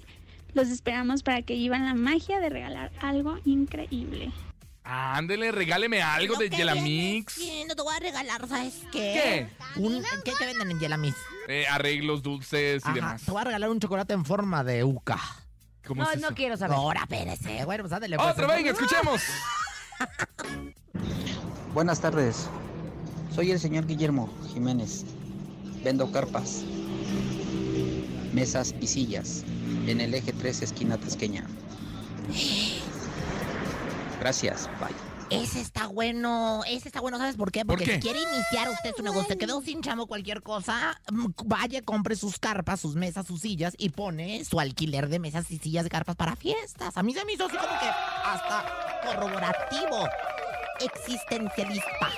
Los 0.54 0.70
esperamos 0.70 1.22
para 1.22 1.42
que 1.42 1.56
vivan 1.56 1.84
la 1.84 1.96
magia 1.96 2.40
de 2.40 2.48
regalar 2.48 2.94
algo 3.02 3.40
increíble. 3.44 4.32
Ándele, 4.84 5.52
regáleme 5.52 6.02
algo 6.02 6.36
de 6.36 6.50
Yelamix. 6.50 7.34
siendo, 7.34 7.76
te 7.76 7.82
voy 7.82 7.96
a 7.96 8.00
regalar, 8.00 8.48
¿sabes 8.50 8.74
qué? 8.92 9.48
¿Qué? 9.76 9.80
Un, 9.80 10.04
¿Qué 10.26 10.34
te 10.38 10.46
venden 10.46 10.72
en 10.72 10.80
Yelamix? 10.80 11.16
Eh, 11.48 11.66
arreglos 11.68 12.22
dulces 12.22 12.84
y 12.84 12.88
Ajá, 12.88 12.94
demás. 12.94 13.22
te 13.24 13.32
voy 13.32 13.42
a 13.42 13.44
regalar 13.46 13.70
un 13.70 13.80
chocolate 13.80 14.14
en 14.14 14.26
forma 14.26 14.64
de 14.64 14.84
uca. 14.84 15.20
¿Cómo 15.88 16.04
No, 16.04 16.12
es 16.12 16.20
no 16.20 16.28
eso? 16.28 16.36
quiero 16.36 16.58
saber. 16.58 16.76
Ahora, 16.76 17.02
espérese. 17.02 17.64
Bueno, 17.66 17.84
pues 17.84 17.94
ándale. 17.94 18.18
pues, 18.18 18.30
Otra, 18.30 18.48
venga, 18.48 18.72
escuchemos. 18.72 19.22
Buenas 21.74 22.00
tardes. 22.02 22.48
Soy 23.34 23.52
el 23.52 23.60
señor 23.60 23.86
Guillermo 23.88 24.30
Jiménez. 24.54 25.06
Vendo 25.84 26.12
carpas, 26.12 26.64
mesas 28.34 28.74
y 28.80 28.88
sillas 28.88 29.44
en 29.88 30.00
el 30.02 30.14
eje 30.14 30.32
3, 30.34 30.62
esquina 30.62 30.98
Tasqueña. 30.98 31.46
Gracias, 34.24 34.70
bye. 34.80 34.96
Ese 35.42 35.60
está 35.60 35.88
bueno, 35.88 36.62
ese 36.66 36.88
está 36.88 37.02
bueno, 37.02 37.18
¿sabes 37.18 37.36
por 37.36 37.52
qué? 37.52 37.66
¿Por 37.66 37.76
Porque 37.76 37.86
qué? 37.86 37.94
si 37.96 38.00
quiere 38.00 38.22
iniciar 38.22 38.70
usted 38.70 38.94
su 38.96 39.04
negocio, 39.04 39.38
quedó 39.38 39.62
sin 39.62 39.82
chamo 39.82 40.08
cualquier 40.08 40.42
cosa, 40.42 40.98
mm, 41.12 41.26
vaya, 41.46 41.82
compre 41.82 42.16
sus 42.16 42.40
carpas, 42.40 42.80
sus 42.80 42.96
mesas, 42.96 43.28
sus 43.28 43.42
sillas 43.42 43.74
y 43.78 43.90
pone 43.90 44.46
su 44.46 44.62
alquiler 44.62 45.10
de 45.10 45.20
mesas 45.20 45.52
y 45.52 45.58
sillas 45.58 45.84
de 45.84 45.90
carpas 45.90 46.16
para 46.16 46.38
fiestas. 46.38 46.96
A 46.96 47.04
mí 47.04 47.14
se 47.14 47.26
me 47.26 47.34
hizo 47.34 47.48
así 47.48 47.58
como 47.58 47.78
que 47.80 47.90
hasta 48.26 48.66
corroborativo. 49.06 50.08
existencialista. 50.80 52.10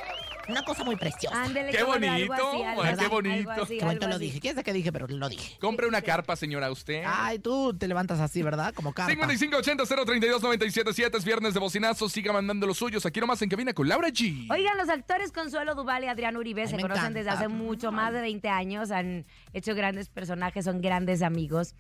Una 0.47 0.63
cosa 0.63 0.84
muy 0.84 0.95
preciosa. 0.95 1.43
Ándele, 1.43 1.71
Qué 1.71 1.77
algo 1.79 1.93
bonito, 1.93 2.34
así, 2.34 2.63
algo 2.63 2.81
ay, 2.84 2.89
así, 2.89 2.97
qué 2.97 3.03
algo 3.05 3.15
bonito. 3.15 3.51
así, 3.51 3.77
Qué 3.77 3.86
bonito 3.86 4.05
algo 4.05 4.08
lo 4.08 4.15
así. 4.15 4.25
dije. 4.25 4.39
¿Quién 4.39 4.53
sabe 4.55 4.63
qué 4.63 4.73
dije? 4.73 4.91
Pero 4.91 5.08
lo 5.08 5.29
dije. 5.29 5.58
Compre 5.60 5.88
una 5.88 6.01
carpa, 6.01 6.36
señora, 6.36 6.71
usted. 6.71 7.03
Ay, 7.05 7.39
tú 7.39 7.75
te 7.77 7.88
levantas 7.88 8.19
así, 8.19 8.41
¿verdad? 8.43 8.73
Como 8.73 8.93
carpa. 8.93 9.12
5580-032-977 9.13 11.17
es 11.17 11.25
viernes 11.25 11.53
de 11.53 11.60
bocinazos. 11.60 12.12
Siga 12.12 12.34
mandando 12.34 12.67
los 12.67 12.77
suyos. 12.77 13.05
Aquí 13.05 13.19
nomás 13.19 13.41
en 13.41 13.49
cabina 13.49 13.73
con 13.73 13.88
Laura 13.88 14.10
G. 14.10 14.47
Oigan, 14.51 14.77
los 14.77 14.89
actores 14.89 15.31
Consuelo 15.31 15.75
Duval 15.75 16.03
y 16.03 16.08
Adrián 16.08 16.38
Uribe 16.38 16.62
Ay, 16.63 16.67
se 16.67 16.75
conocen 16.77 17.01
encanta. 17.03 17.19
desde 17.19 17.29
hace 17.31 17.47
mucho, 17.47 17.91
más 17.91 18.13
de 18.13 18.21
20 18.21 18.49
años, 18.49 18.91
han 18.91 19.25
hecho 19.53 19.73
grandes 19.75 20.10
personajes, 20.10 20.65
son 20.65 20.81
grandes 20.81 21.21
amigos. 21.21 21.75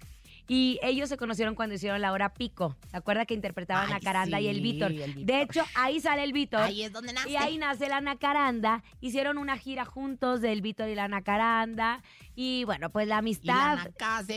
Y 0.47 0.79
ellos 0.83 1.09
se 1.09 1.17
conocieron 1.17 1.55
cuando 1.55 1.75
hicieron 1.75 2.01
la 2.01 2.11
hora 2.11 2.33
pico. 2.33 2.75
¿Se 2.91 2.97
acuerda 2.97 3.25
que 3.25 3.33
interpretaban 3.33 3.91
a 3.91 3.99
Caranda 3.99 4.39
y 4.39 4.47
el 4.47 4.57
sí, 4.57 4.61
Víctor? 4.61 4.91
el 4.91 5.13
Víctor. 5.13 5.25
De 5.25 5.41
hecho, 5.41 5.63
ahí 5.73 5.99
sale 5.99 6.23
el 6.23 6.33
Víctor. 6.33 6.61
Ahí 6.61 6.83
es 6.83 6.91
donde 6.91 7.13
nace. 7.13 7.29
Y 7.29 7.35
ahí 7.35 7.57
nace 7.57 7.89
la 7.89 8.01
Nacaranda. 8.01 8.83
Hicieron 9.01 9.37
una 9.37 9.57
gira 9.57 9.85
juntos 9.85 10.41
del 10.41 10.61
Víctor 10.61 10.89
y 10.89 10.95
la 10.95 11.07
Nacaranda. 11.07 12.03
Y 12.35 12.65
bueno, 12.65 12.89
pues 12.89 13.07
la 13.07 13.15
Y 13.15 13.15
la 13.15 13.17
amistad 13.19 13.79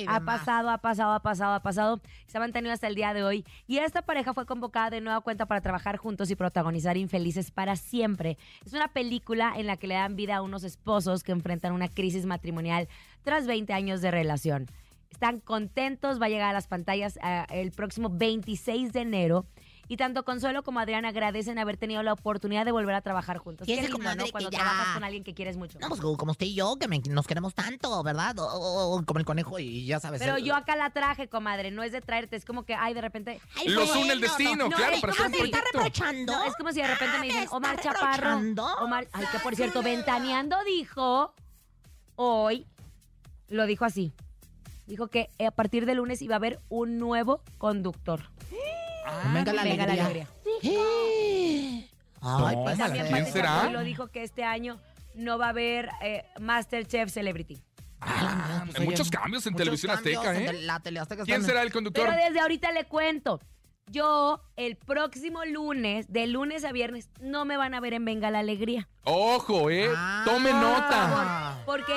ha 0.07 0.21
pasado, 0.21 0.71
ha 0.71 0.79
pasado, 0.79 1.13
ha 1.13 1.21
pasado, 1.21 1.55
ha 1.55 1.61
pasado. 1.61 2.01
Se 2.27 2.39
ha 2.39 2.41
mantenido 2.41 2.73
hasta 2.73 2.87
el 2.87 2.95
día 2.95 3.13
de 3.13 3.25
hoy. 3.25 3.45
Y 3.67 3.79
esta 3.79 4.03
pareja 4.03 4.33
fue 4.33 4.47
convocada 4.47 4.91
de 4.91 5.01
nueva 5.01 5.21
cuenta 5.21 5.47
para 5.47 5.61
trabajar 5.61 5.97
juntos 5.97 6.31
y 6.31 6.37
protagonizar 6.37 6.97
Infelices 6.97 7.51
para 7.51 7.77
siempre. 7.77 8.39
Es 8.65 8.73
una 8.73 8.89
película 8.89 9.55
en 9.57 9.67
la 9.67 9.77
que 9.77 9.89
le 9.89 9.95
dan 9.95 10.17
vida 10.17 10.37
a 10.37 10.43
unos 10.43 10.65
esposos 10.65 11.23
que 11.23 11.33
enfrentan 11.33 11.73
una 11.73 11.89
crisis 11.89 12.25
matrimonial 12.25 12.89
tras 13.25 13.47
20 13.47 13.73
años 13.73 14.01
de 14.01 14.11
relación. 14.11 14.69
Están 15.11 15.41
contentos, 15.41 16.21
va 16.21 16.27
a 16.27 16.29
llegar 16.29 16.51
a 16.51 16.53
las 16.53 16.67
pantallas 16.69 17.19
ah, 17.23 17.47
el 17.51 17.73
próximo 17.73 18.09
26 18.11 18.93
de 18.93 19.01
enero. 19.01 19.47
Y 19.91 19.97
tanto 19.97 20.23
Consuelo 20.23 20.63
como 20.63 20.81
Adrián 20.81 21.07
agradecen 21.07 21.59
haber 21.59 21.79
tenido 21.79 22.03
la 22.03 22.13
oportunidad 22.13 22.67
de 22.67 22.73
volver 22.73 22.95
a 22.95 23.01
trabajar 23.01 23.39
juntos. 23.39 23.67
Qué 23.67 23.77
lindo, 23.77 23.97
comadre, 23.97 24.19
¿no? 24.27 24.31
Cuando 24.31 24.51
ya- 24.51 24.59
trabajas 24.59 24.95
con 24.95 25.03
alguien 25.03 25.25
que 25.25 25.33
quieres 25.33 25.57
mucho. 25.57 25.79
No, 25.79 25.89
pues 25.89 26.01
como 26.03 26.33
usted 26.33 26.45
y 26.45 26.55
yo, 26.55 26.77
que 26.77 26.89
me- 26.89 26.99
nos 26.99 27.27
queremos 27.27 27.55
tanto, 27.55 28.03
¿verdad? 28.03 28.39
O, 28.39 28.45
o- 28.45 28.97
o 28.99 29.05
como 29.07 29.19
el 29.19 29.25
conejo 29.25 29.59
y 29.59 29.87
ya 29.87 29.99
sabes. 29.99 30.21
Pero 30.21 30.37
el- 30.37 30.45
yo 30.45 30.55
acá 30.55 30.77
la 30.77 30.91
traje, 30.91 31.29
comadre, 31.29 31.71
no 31.71 31.83
es 31.83 31.93
de 31.93 32.03
traerte, 32.03 32.37
es 32.37 32.45
como 32.45 32.65
que, 32.65 32.75
ay, 32.75 32.93
de 32.93 33.01
repente... 33.01 33.41
Ay, 33.57 33.69
Los 33.69 33.87
bueno, 33.87 34.03
une 34.03 34.13
el 34.13 34.21
destino, 34.21 34.69
no, 34.69 34.77
claro, 34.77 34.95
es 34.97 35.01
para 35.01 35.15
como 35.15 35.29
si- 35.31 35.39
¿Me 35.41 35.45
está 35.47 35.61
reprochando? 35.73 36.33
No, 36.35 36.45
es 36.45 36.55
como 36.57 36.71
si 36.73 36.83
de 36.83 36.87
repente 36.87 37.15
Ah, 37.17 37.21
me 37.21 37.27
dicen, 37.27 37.49
Omar 37.51 37.81
Chaparro. 37.81 38.37
Omar, 38.85 39.09
ay, 39.13 39.25
que 39.33 39.39
por 39.39 39.57
cierto, 39.57 39.83
Ventaneando 39.83 40.59
dijo 40.65 41.35
hoy, 42.17 42.67
lo 43.49 43.65
dijo 43.65 43.87
así. 43.87 44.13
Dijo 44.89 45.09
que 45.09 45.29
a 45.47 45.51
partir 45.51 45.85
de 45.85 45.95
lunes 45.95 46.23
iba 46.23 46.35
a 46.35 46.39
haber 46.39 46.61
un 46.71 46.99
nuevo 46.99 47.43
conductor. 47.59 48.23
Venga 49.35 49.53
la 49.53 49.63
Venga 49.63 49.87
la 49.87 49.93
alegría. 49.93 50.07
alegría. 50.07 50.29
Eh. 50.63 51.89
Ay, 52.23 52.57
No, 52.57 52.65
pues 52.65 52.79
También 52.79 53.07
¿Quién 53.07 53.27
será? 53.27 53.69
Lo 53.71 53.83
dijo 53.85 54.09
que 54.09 54.23
este 54.23 54.45
año 54.45 54.81
no 55.15 55.39
va 55.39 55.47
a 55.47 55.49
haber 55.51 55.91
eh, 56.01 56.25
Masterchef 56.41 57.11
Celebrity. 57.13 57.63
Ah, 58.01 58.63
pues, 58.65 58.77
hay 58.77 58.81
oye, 58.83 58.91
muchos 58.91 59.11
cambios 59.11 59.47
en 59.47 59.53
muchos 59.53 59.65
televisión 59.65 59.95
cambios 59.95 60.17
azteca, 60.25 60.37
en 60.37 60.57
¿eh? 60.57 60.63
La 60.63 60.81
tele 60.81 61.01
azteca 61.01 61.25
¿Quién 61.25 61.43
será 61.45 61.63
el 61.63 61.73
conductor? 61.73 62.07
Pero 62.07 62.17
desde 62.25 62.41
ahorita 62.41 62.73
le 62.73 62.85
cuento. 62.85 63.41
Yo, 63.89 64.41
el 64.57 64.77
próximo 64.77 65.45
lunes, 65.45 66.11
de 66.13 66.27
lunes 66.27 66.65
a 66.65 66.73
viernes, 66.73 67.11
no 67.21 67.45
me 67.45 67.57
van 67.57 67.75
a 67.75 67.81
ver 67.81 67.95
en 67.95 68.05
Venga 68.05 68.31
la 68.31 68.39
Alegría. 68.39 68.89
Ojo, 69.05 69.69
¿eh? 69.71 69.89
Ah. 69.95 70.23
Tome 70.25 70.51
Por 70.51 70.61
nota. 70.61 71.09
favor, 71.09 71.65
porque 71.67 71.93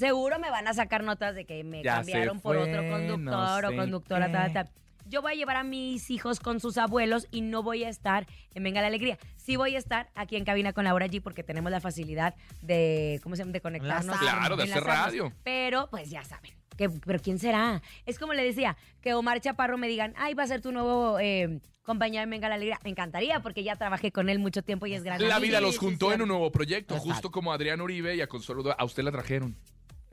seguro 0.00 0.38
me 0.40 0.50
van 0.50 0.66
a 0.66 0.74
sacar 0.74 1.04
notas 1.04 1.34
de 1.36 1.44
que 1.44 1.62
me 1.62 1.82
Ya 1.84 1.96
cambiaron 1.96 2.40
por 2.40 2.56
otro 2.56 2.82
conductor 2.88 3.62
no 3.64 3.68
o 3.70 3.76
conductora, 3.76 4.26
qué. 4.26 4.32
tal, 4.32 4.52
tal. 4.52 4.70
Yo 5.06 5.22
voy 5.22 5.32
a 5.32 5.34
llevar 5.34 5.56
a 5.56 5.64
mis 5.64 6.10
hijos 6.10 6.40
con 6.40 6.60
sus 6.60 6.76
abuelos 6.78 7.26
y 7.30 7.40
no 7.40 7.62
voy 7.62 7.84
a 7.84 7.88
estar 7.88 8.26
en 8.54 8.62
Venga 8.62 8.80
la 8.80 8.86
Alegría. 8.88 9.18
Sí 9.36 9.56
voy 9.56 9.74
a 9.74 9.78
estar 9.78 10.10
aquí 10.14 10.36
en 10.36 10.44
cabina 10.44 10.72
con 10.72 10.84
Laura 10.84 11.06
G 11.06 11.20
porque 11.22 11.42
tenemos 11.42 11.70
la 11.72 11.80
facilidad 11.80 12.34
de, 12.62 13.18
¿cómo 13.22 13.34
se 13.34 13.42
llama? 13.42 13.52
De 13.52 13.60
conectarnos. 13.60 14.18
Claro, 14.18 14.56
de 14.56 14.64
hacer 14.64 14.82
radio. 14.84 15.32
Pero, 15.42 15.88
pues 15.90 16.10
ya 16.10 16.22
saben. 16.24 16.50
que- 16.76 16.88
pero 16.88 17.18
¿quién 17.20 17.38
será? 17.38 17.82
Es 18.06 18.18
como 18.18 18.32
le 18.32 18.42
decía, 18.42 18.74
que 19.02 19.12
Omar 19.12 19.40
Chaparro 19.40 19.76
me 19.76 19.86
digan, 19.86 20.14
ay, 20.16 20.32
va 20.32 20.44
a 20.44 20.46
ser 20.46 20.62
tu 20.62 20.72
nuevo 20.72 21.18
eh, 21.20 21.60
compañero 21.82 22.22
en 22.24 22.30
Venga 22.30 22.48
la 22.48 22.54
Alegría. 22.54 22.78
Me 22.84 22.88
encantaría 22.90 23.40
porque 23.40 23.62
ya 23.62 23.76
trabajé 23.76 24.12
con 24.12 24.30
él 24.30 24.38
mucho 24.38 24.62
tiempo 24.62 24.86
y 24.86 24.94
es 24.94 25.02
grande. 25.02 25.26
La 25.26 25.38
vida 25.40 25.58
Sí, 25.58 25.62
los 25.64 25.72
sí, 25.74 25.78
juntó 25.78 26.10
en 26.12 26.22
un 26.22 26.28
nuevo 26.28 26.50
proyecto, 26.50 26.94
Exacto. 26.94 27.12
justo 27.12 27.30
como 27.32 27.52
Adrián 27.52 27.82
Uribe 27.82 28.14
y 28.16 28.22
a 28.22 28.28
Consuelo. 28.28 28.74
A 28.78 28.84
usted 28.84 29.02
la 29.02 29.10
trajeron. 29.12 29.56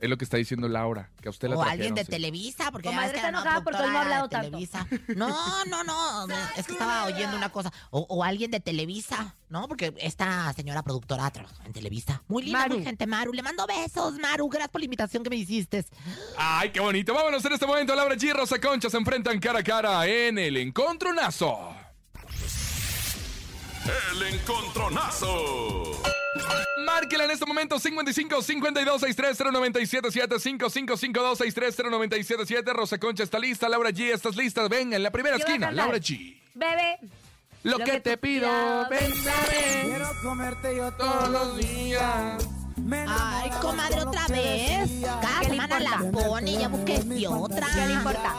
Es 0.00 0.08
lo 0.08 0.16
que 0.16 0.24
está 0.24 0.36
diciendo 0.36 0.68
Laura, 0.68 1.10
que 1.20 1.28
a 1.28 1.30
usted 1.30 1.48
la 1.48 1.56
O 1.56 1.58
trajeron. 1.58 1.72
alguien 1.80 1.94
de 1.96 2.04
sí. 2.04 2.10
Televisa, 2.12 2.70
porque 2.70 2.88
ya 2.88 2.94
Comadre, 2.94 3.16
está 3.16 3.28
enojada 3.30 3.64
porque 3.64 3.82
hoy 3.82 3.90
no 3.90 3.98
ha 3.98 4.02
hablado 4.02 4.28
de 4.28 4.36
tanto. 4.36 4.58
No, 5.16 5.64
no, 5.64 5.82
no, 6.26 6.34
es 6.56 6.66
que 6.66 6.72
estaba 6.72 7.04
oyendo 7.06 7.36
una 7.36 7.48
cosa. 7.50 7.72
O, 7.90 8.06
o 8.08 8.22
alguien 8.22 8.52
de 8.52 8.60
Televisa, 8.60 9.34
¿no? 9.48 9.66
Porque 9.66 9.92
esta 9.98 10.52
señora 10.52 10.84
productora 10.84 11.28
trabaja 11.32 11.64
en 11.64 11.72
Televisa. 11.72 12.22
Muy 12.28 12.44
linda, 12.44 12.60
Maru. 12.60 12.74
muy 12.76 12.84
gente, 12.84 13.06
Maru. 13.08 13.32
Le 13.32 13.42
mando 13.42 13.66
besos, 13.66 14.14
Maru. 14.20 14.48
Gracias 14.48 14.70
por 14.70 14.80
la 14.80 14.84
invitación 14.84 15.24
que 15.24 15.30
me 15.30 15.36
hiciste. 15.36 15.84
Ay, 16.36 16.70
qué 16.70 16.78
bonito. 16.78 17.12
Vámonos 17.12 17.44
en 17.44 17.52
este 17.54 17.66
momento. 17.66 17.92
Laura 17.96 18.14
G 18.14 18.22
y 18.28 18.32
Rosa 18.32 18.60
Concha 18.60 18.88
se 18.90 18.96
enfrentan 18.98 19.40
cara 19.40 19.58
a 19.58 19.64
cara 19.64 20.06
en 20.06 20.38
el 20.38 20.56
encontronazo. 20.58 21.74
El 24.12 24.22
encontronazo. 24.34 26.02
Márquela 26.84 27.24
en 27.24 27.30
este 27.30 27.44
momento 27.46 27.78
55 27.78 28.42
52 28.42 29.00
63 29.00 29.38
0977 29.52 30.38
55 30.40 30.96
52 30.96 31.38
63 31.38 31.76
0977 31.76 32.72
Rosa 32.72 32.98
Concha 32.98 33.22
está 33.24 33.38
lista, 33.38 33.68
Laura 33.68 33.90
G 33.90 34.12
estás 34.12 34.36
lista. 34.36 34.66
Venga, 34.68 34.96
en 34.96 35.02
la 35.02 35.10
primera 35.10 35.36
Yo 35.36 35.44
esquina. 35.44 35.70
Laura 35.70 35.98
G. 35.98 36.40
Bebé, 36.54 36.98
Lo, 37.62 37.78
Lo 37.78 37.84
que, 37.84 37.90
que 37.92 38.00
te 38.00 38.16
pido, 38.16 38.48
ven, 38.88 39.12
Quiero 39.84 40.10
comerte 40.22 40.76
yo 40.76 40.90
todos 40.92 41.28
los 41.28 41.56
días. 41.58 42.46
Ay, 43.08 43.50
comadre, 43.60 44.00
otra 44.00 44.26
vez. 44.28 44.90
Cada 45.02 45.40
¿Qué 45.40 45.48
le 45.48 45.54
semana 45.54 45.80
la 45.80 46.10
pone, 46.10 46.52
ya 46.58 46.68
busqué 46.68 47.02
y 47.16 47.26
otra. 47.26 47.66
¿qué 47.74 47.86
le 47.86 47.92
importa? 47.94 48.34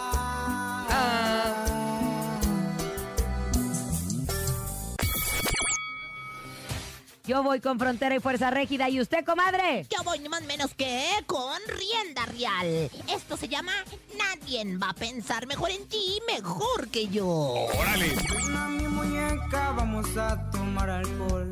Yo 7.30 7.44
voy 7.44 7.60
con 7.60 7.78
Frontera 7.78 8.16
y 8.16 8.20
Fuerza 8.20 8.50
Régida. 8.50 8.90
¿Y 8.90 9.00
usted, 9.00 9.24
comadre? 9.24 9.86
Yo 9.96 10.04
voy 10.04 10.18
ni 10.18 10.30
más 10.30 10.42
menos 10.46 10.74
que 10.74 11.06
con 11.28 11.60
Rienda 11.68 12.26
Real. 12.26 12.90
Esto 13.08 13.38
se 13.38 13.48
llama 13.48 13.72
Nadie 14.18 14.66
va 14.80 14.90
a 14.90 14.94
pensar 14.96 15.46
mejor 15.46 15.70
en 15.70 15.88
ti, 15.88 16.20
mejor 16.26 16.88
que 16.88 17.08
yo. 17.08 17.28
Órale. 17.28 18.16
mi 18.70 18.88
muñeca, 18.88 19.74
vamos 19.78 20.18
a 20.18 20.50
tomar 20.50 20.90
alcohol. 20.90 21.52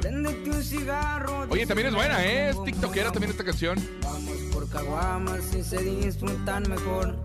Préndete 0.00 0.50
un 0.50 0.62
cigarro. 0.62 1.48
Oye, 1.50 1.66
también 1.66 1.88
es 1.88 1.94
buena, 1.96 2.24
¿eh? 2.24 2.50
Es 2.50 2.62
tiktokera 2.62 3.10
también 3.10 3.32
esta 3.32 3.42
canción. 3.42 3.84
Vamos 4.04 4.38
por 4.52 4.70
caguamas 4.70 5.52
y 5.52 5.64
se 5.64 5.82
disfrutan 5.82 6.70
mejor. 6.70 7.18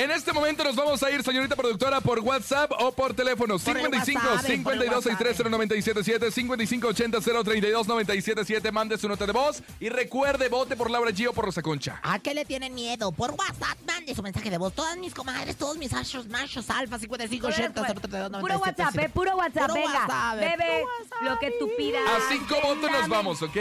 En 0.00 0.10
este 0.10 0.32
momento 0.32 0.64
nos 0.64 0.74
vamos 0.74 1.02
a 1.02 1.10
ir, 1.10 1.22
señorita 1.22 1.54
productora, 1.54 2.00
por 2.00 2.20
WhatsApp 2.20 2.72
o 2.78 2.90
por 2.90 3.12
teléfono. 3.12 3.58
Por 3.58 3.76
el 3.76 3.82
55 3.82 4.18
WhatsApp, 4.18 4.62
por 4.62 4.72
el 4.72 4.80
52 4.80 5.04
63 5.04 5.36
0977 5.50 6.30
55 6.30 6.88
80 6.88 7.20
032 7.20 7.86
977 7.86 8.72
Mande 8.72 8.96
su 8.96 9.06
nota 9.08 9.26
de 9.26 9.32
voz 9.32 9.62
y 9.78 9.90
recuerde, 9.90 10.48
vote 10.48 10.74
por 10.74 10.90
Laura 10.90 11.10
G 11.10 11.28
o 11.28 11.34
por 11.34 11.44
Rosa 11.44 11.60
Concha. 11.60 12.00
¿A 12.02 12.18
qué 12.18 12.32
le 12.32 12.46
tienen 12.46 12.74
miedo? 12.74 13.12
Por 13.12 13.32
WhatsApp, 13.32 13.76
mande 13.86 14.14
su 14.14 14.22
mensaje 14.22 14.48
de 14.48 14.56
voz. 14.56 14.72
Todas 14.72 14.96
mis 14.96 15.12
comadres, 15.12 15.56
todos 15.56 15.76
mis 15.76 15.92
machos, 15.92 16.26
machos, 16.28 16.70
alfa, 16.70 16.98
55, 16.98 17.48
80, 17.48 17.84
032, 17.94 18.40
Puro 18.40 18.58
WhatsApp, 18.58 18.98
¿eh? 19.00 19.10
Puro 19.10 19.36
WhatsApp, 19.36 19.68
Puro 19.68 19.74
venga. 19.74 20.06
WhatsApp, 20.06 20.40
eh, 20.40 20.82
WhatsApp. 20.82 21.22
lo 21.24 21.38
que 21.38 21.52
tú 21.58 21.70
pidas. 21.76 22.00
A 22.08 22.32
cinco 22.32 22.56
votos 22.62 22.90
nos 22.90 23.06
vamos, 23.06 23.42
¿ok? 23.42 23.56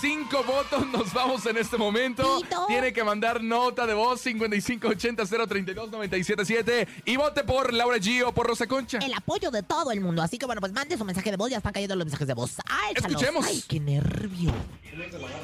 Cinco 0.00 0.42
votos 0.42 0.88
nos 0.88 1.12
vamos 1.12 1.46
en 1.46 1.56
este 1.56 1.76
momento. 1.76 2.40
Tito. 2.40 2.66
Tiene 2.66 2.92
que 2.92 3.04
mandar 3.04 3.40
nota 3.44 3.86
de 3.86 3.94
voz 3.94 4.20
5580 4.22 5.24
032 5.46 5.83
977 5.90 6.88
y 7.04 7.16
vote 7.16 7.44
por 7.44 7.72
Laura 7.72 7.96
G 7.98 8.22
o 8.26 8.32
por 8.32 8.46
Rosa 8.46 8.66
Concha. 8.66 8.98
El 8.98 9.14
apoyo 9.14 9.50
de 9.50 9.62
todo 9.62 9.90
el 9.90 10.00
mundo. 10.00 10.22
Así 10.22 10.38
que 10.38 10.46
bueno, 10.46 10.60
pues 10.60 10.72
mande 10.72 10.96
su 10.96 11.04
mensaje 11.04 11.30
de 11.30 11.36
voz. 11.36 11.50
Ya 11.50 11.58
están 11.58 11.72
cayendo 11.72 11.96
los 11.96 12.04
mensajes 12.06 12.26
de 12.26 12.34
voz. 12.34 12.56
¡Ay, 12.68 12.92
échalos! 12.92 13.10
Escuchemos. 13.12 13.46
¡Ay, 13.46 13.64
qué 13.68 13.80
nervio! 13.80 14.52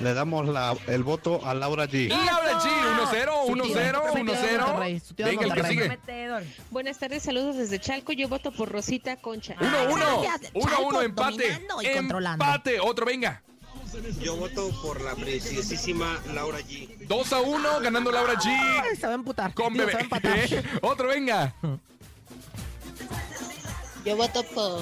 Le 0.00 0.14
damos 0.14 0.46
la- 0.48 0.76
el 0.86 1.02
voto 1.02 1.44
a 1.44 1.54
Laura 1.54 1.86
G. 1.88 2.08
Laura 2.08 2.60
G, 2.60 2.68
1-0, 2.68 3.46
Su 3.46 3.52
tío, 3.54 3.64
1-0, 3.64 3.66
su 3.66 3.74
tío 3.74 3.74
de 3.74 3.90
1-0. 4.22 4.60
Monterrey, 4.66 5.00
su 5.00 5.14
tío 5.14 5.26
de 5.26 5.32
Venga, 5.36 5.46
el 5.46 5.52
que 5.62 5.68
sigue. 5.68 5.98
Buenas 6.70 6.98
tardes, 6.98 7.22
saludos 7.22 7.56
desde 7.56 7.80
Chalco. 7.80 8.12
Yo 8.12 8.28
voto 8.28 8.52
por 8.52 8.68
Rosita 8.70 9.16
Concha. 9.16 9.56
1-1. 9.56 10.22
gracias. 10.22 10.52
1-1, 10.54 10.68
Chalco 10.70 11.02
empate. 11.02 11.32
dominando 11.52 11.82
y 11.82 11.92
controlando. 11.96 12.44
Empate, 12.44 12.80
otro, 12.80 13.06
venga. 13.06 13.42
Yo 14.20 14.36
voto 14.36 14.70
por 14.82 15.00
la 15.00 15.14
preciosísima 15.14 16.20
Laura 16.32 16.60
G. 16.60 16.88
2 17.06 17.32
a 17.32 17.40
1, 17.40 17.80
ganando 17.80 18.12
Laura 18.12 18.34
G. 18.34 18.46
Ay, 18.48 18.96
se 18.96 19.06
va 19.06 19.12
a 19.12 19.16
emputar. 19.16 19.54
Con 19.54 19.72
Digo, 19.72 19.86
bebé. 19.86 19.92
se 19.92 19.96
va 19.96 20.00
a 20.00 20.04
empatar. 20.04 20.38
¿Eh? 20.38 20.64
Otro, 20.82 21.08
venga. 21.08 21.54
Yo 24.04 24.16
voto 24.16 24.42
por 24.54 24.80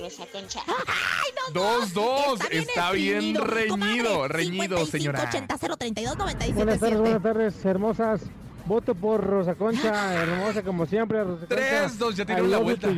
Rosa 0.00 0.24
Concha. 0.32 0.60
¡Ay, 0.66 1.32
no! 1.54 1.60
2-2. 1.60 2.48
Está 2.50 2.92
bien 2.92 3.34
reñido, 3.34 4.28
reñido, 4.28 4.86
señora. 4.86 5.24
80 5.28 5.58
032 5.58 6.16
Buenas 6.16 6.38
tardes, 6.38 6.54
buenas 6.54 6.80
97 6.80 7.20
tardes, 7.20 7.64
hermosas. 7.64 8.20
Voto 8.66 8.96
por 8.96 9.24
Rosa 9.24 9.54
Concha, 9.54 10.14
hermosa 10.14 10.62
como 10.62 10.86
siempre, 10.86 11.22
Rosa 11.22 11.46
Concha. 11.46 11.54
3, 11.54 11.98
2, 11.98 12.16
ya 12.16 12.22
I 12.24 12.26
tiraron 12.26 12.50
la 12.50 12.58
vuelta. 12.58 12.88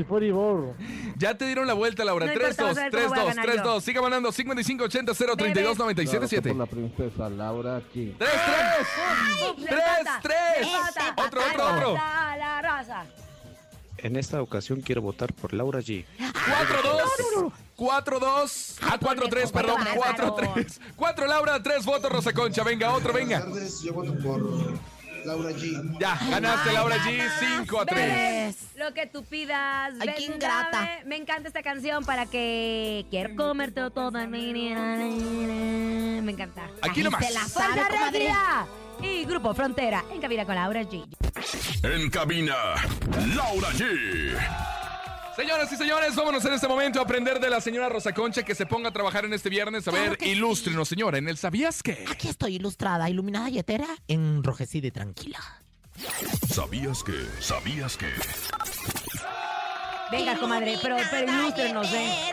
Ya 1.16 1.36
te 1.36 1.44
dieron 1.44 1.66
la 1.66 1.74
vuelta, 1.74 2.04
Laura. 2.06 2.24
No 2.26 2.32
3, 2.32 2.50
importa, 2.50 2.62
2, 2.62 2.74
vas 2.74 2.78
a 2.78 2.82
ver 2.82 2.90
3, 2.90 3.02
cómo 3.04 3.14
voy 3.14 3.18
a 3.18 3.24
2, 3.24 3.28
ganar 3.28 3.44
3, 3.44 3.56
yo. 3.56 3.72
2. 3.74 3.84
Siga 3.84 4.02
mandando 4.02 4.32
5580 4.32 5.14
032 5.36 5.78
977. 5.78 6.48
Por 6.48 6.58
la 6.58 6.66
princesa 6.66 7.28
Laura 7.28 7.82
G. 7.94 8.14
3, 8.16 8.16
3. 8.18 9.58
Le 9.58 9.68
3, 9.68 9.78
empata, 9.78 10.20
3. 10.22 10.34
le 10.60 10.72
empata. 10.72 11.26
Otro, 11.26 11.40
otro, 11.50 11.76
otro. 11.76 11.94
La 11.94 12.62
raza. 12.62 13.04
En 13.98 14.16
esta 14.16 14.40
ocasión 14.40 14.80
quiero 14.80 15.02
votar 15.02 15.34
por 15.34 15.52
Laura 15.52 15.80
G. 15.80 16.06
4, 16.16 16.82
2. 17.34 17.52
4, 17.76 18.20
2. 18.20 18.76
Ah, 18.82 18.98
4, 19.00 19.28
3, 19.28 19.52
perdón. 19.52 19.76
4, 19.94 20.34
3. 20.54 20.80
4, 20.96 21.26
Laura, 21.26 21.62
3 21.62 21.84
votos, 21.84 22.10
Rosa 22.10 22.32
Concha. 22.32 22.64
Venga, 22.64 22.94
otro, 22.94 23.12
venga. 23.12 23.40
tardes, 23.40 23.82
yo 23.82 23.92
voto 23.92 24.14
por 24.22 24.78
Laura 25.28 25.50
G. 25.50 25.98
Ya, 26.00 26.18
ganaste, 26.30 26.72
Laura 26.72 26.96
G. 26.96 27.20
5 27.60 27.80
a 27.80 27.84
3. 27.84 27.96
Bebes, 27.96 28.56
lo 28.76 28.94
que 28.94 29.06
tú 29.06 29.22
pidas. 29.24 29.92
Ay, 30.00 30.14
qué 30.16 30.22
ingrata. 30.24 30.88
Me 31.04 31.16
encanta 31.16 31.48
esta 31.48 31.62
canción 31.62 32.02
para 32.06 32.24
que 32.24 33.04
quiero 33.10 33.36
comerte 33.36 33.82
todo. 33.90 34.10
Me 34.10 34.30
encanta. 36.30 36.70
Aquí 36.80 37.02
nomás. 37.02 37.26
Se 37.26 37.34
la 37.34 37.44
sabe, 37.44 37.82
y 39.02 39.26
Grupo 39.26 39.54
Frontera 39.54 40.02
en 40.10 40.20
cabina 40.20 40.46
con 40.46 40.54
Laura 40.54 40.82
G. 40.82 41.04
En 41.82 42.08
cabina, 42.08 42.54
Laura 43.36 43.68
G. 43.72 44.77
Señoras 45.38 45.72
y 45.72 45.76
señores, 45.76 46.16
vámonos 46.16 46.44
en 46.46 46.54
este 46.54 46.66
momento 46.66 46.98
a 46.98 47.04
aprender 47.04 47.38
de 47.38 47.48
la 47.48 47.60
señora 47.60 47.88
Rosa 47.88 48.12
Concha 48.12 48.42
que 48.42 48.56
se 48.56 48.66
ponga 48.66 48.88
a 48.88 48.92
trabajar 48.92 49.24
en 49.24 49.32
este 49.32 49.48
viernes. 49.48 49.86
A 49.86 49.92
ver, 49.92 50.18
que 50.18 50.24
sí. 50.24 50.30
ilústrenos, 50.32 50.88
señora, 50.88 51.16
en 51.18 51.28
el 51.28 51.38
¿Sabías 51.38 51.80
qué? 51.80 52.04
Aquí 52.10 52.26
estoy 52.26 52.56
ilustrada, 52.56 53.08
iluminada 53.08 53.48
y 53.48 53.60
etera, 53.60 53.86
enrojecida 54.08 54.88
y 54.88 54.90
tranquila. 54.90 55.38
¿Sabías 56.52 57.04
que? 57.04 57.12
¿Sabías 57.40 57.96
que? 57.96 58.08
Venga, 60.10 60.36
comadre, 60.40 60.76
pero, 60.82 60.96
pero 61.08 61.32
ilústrenos, 61.32 61.86
¿eh? 61.92 62.32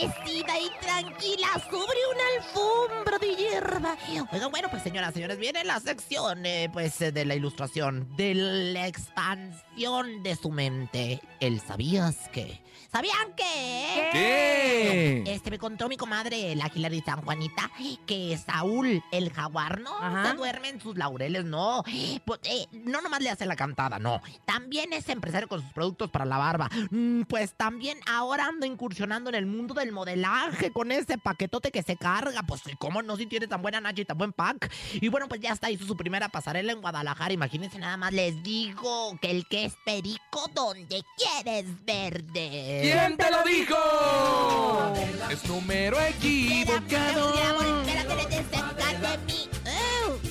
Enfurecida 0.00 0.58
y 0.58 0.70
tranquila 0.80 1.48
sobre 1.70 1.98
una 2.12 2.24
alfombra 2.36 3.18
de 3.18 3.34
hierba. 3.34 3.96
Oigan, 4.32 4.50
bueno, 4.50 4.68
pues 4.70 4.82
señoras, 4.82 5.12
señores, 5.14 5.38
viene 5.38 5.64
la 5.64 5.80
sección, 5.80 6.46
eh, 6.46 6.70
pues, 6.72 7.00
eh, 7.00 7.12
de 7.12 7.24
la 7.24 7.34
ilustración, 7.34 8.08
de 8.16 8.34
la 8.34 8.86
expansión 8.86 10.22
de 10.22 10.36
su 10.36 10.50
mente. 10.50 11.20
El 11.40 11.60
sabías 11.60 12.28
que. 12.32 12.60
¿Sabían 12.98 13.32
que? 13.36 14.08
¿Qué? 14.12 15.22
Este 15.24 15.52
me 15.52 15.58
contó 15.58 15.88
mi 15.88 15.96
comadre, 15.96 16.56
la 16.56 16.68
Hilary 16.74 17.00
San 17.00 17.22
Juanita, 17.22 17.70
que 18.08 18.36
Saúl, 18.44 19.04
el 19.12 19.32
jaguar, 19.32 19.78
no 19.80 19.96
Ajá. 19.96 20.30
se 20.32 20.36
duerme 20.36 20.70
en 20.70 20.80
sus 20.80 20.98
laureles, 20.98 21.44
no. 21.44 21.84
Pues, 22.24 22.40
eh, 22.42 22.66
no 22.72 23.00
nomás 23.00 23.20
le 23.20 23.30
hace 23.30 23.46
la 23.46 23.54
cantada, 23.54 24.00
no. 24.00 24.20
También 24.46 24.92
es 24.92 25.08
empresario 25.10 25.46
con 25.46 25.62
sus 25.62 25.72
productos 25.72 26.10
para 26.10 26.24
la 26.24 26.38
barba. 26.38 26.68
Mm, 26.90 27.22
Pues 27.28 27.54
también 27.56 28.00
ahora 28.10 28.46
ando 28.46 28.66
incursionando 28.66 29.28
en 29.30 29.36
el 29.36 29.46
mundo 29.46 29.74
del 29.74 29.92
modelaje 29.92 30.72
con 30.72 30.90
ese 30.90 31.18
paquetote 31.18 31.70
que 31.70 31.84
se 31.84 31.96
carga. 31.96 32.42
Pues, 32.42 32.62
¿cómo 32.80 33.00
no 33.02 33.16
si 33.16 33.26
tiene 33.26 33.46
tan 33.46 33.62
buena 33.62 33.80
Nacha 33.80 34.02
y 34.02 34.06
tan 34.06 34.18
buen 34.18 34.32
pack? 34.32 34.72
Y 34.94 35.06
bueno, 35.06 35.28
pues 35.28 35.40
ya 35.40 35.52
está, 35.52 35.70
hizo 35.70 35.86
su 35.86 35.96
primera 35.96 36.30
pasarela 36.30 36.72
en 36.72 36.80
Guadalajara. 36.80 37.32
Imagínense 37.32 37.78
nada 37.78 37.96
más, 37.96 38.12
les 38.12 38.42
digo 38.42 39.16
que 39.22 39.30
el 39.30 39.46
que 39.46 39.66
es 39.66 39.74
perico 39.84 40.50
donde 40.52 41.04
quieres 41.16 41.66
verde. 41.84 42.87
¿Quién 42.90 43.16
te 43.18 43.30
lo 43.30 43.42
dijo? 43.44 44.94
Es 45.30 45.46
número 45.46 46.00
equivocado. 46.00 47.34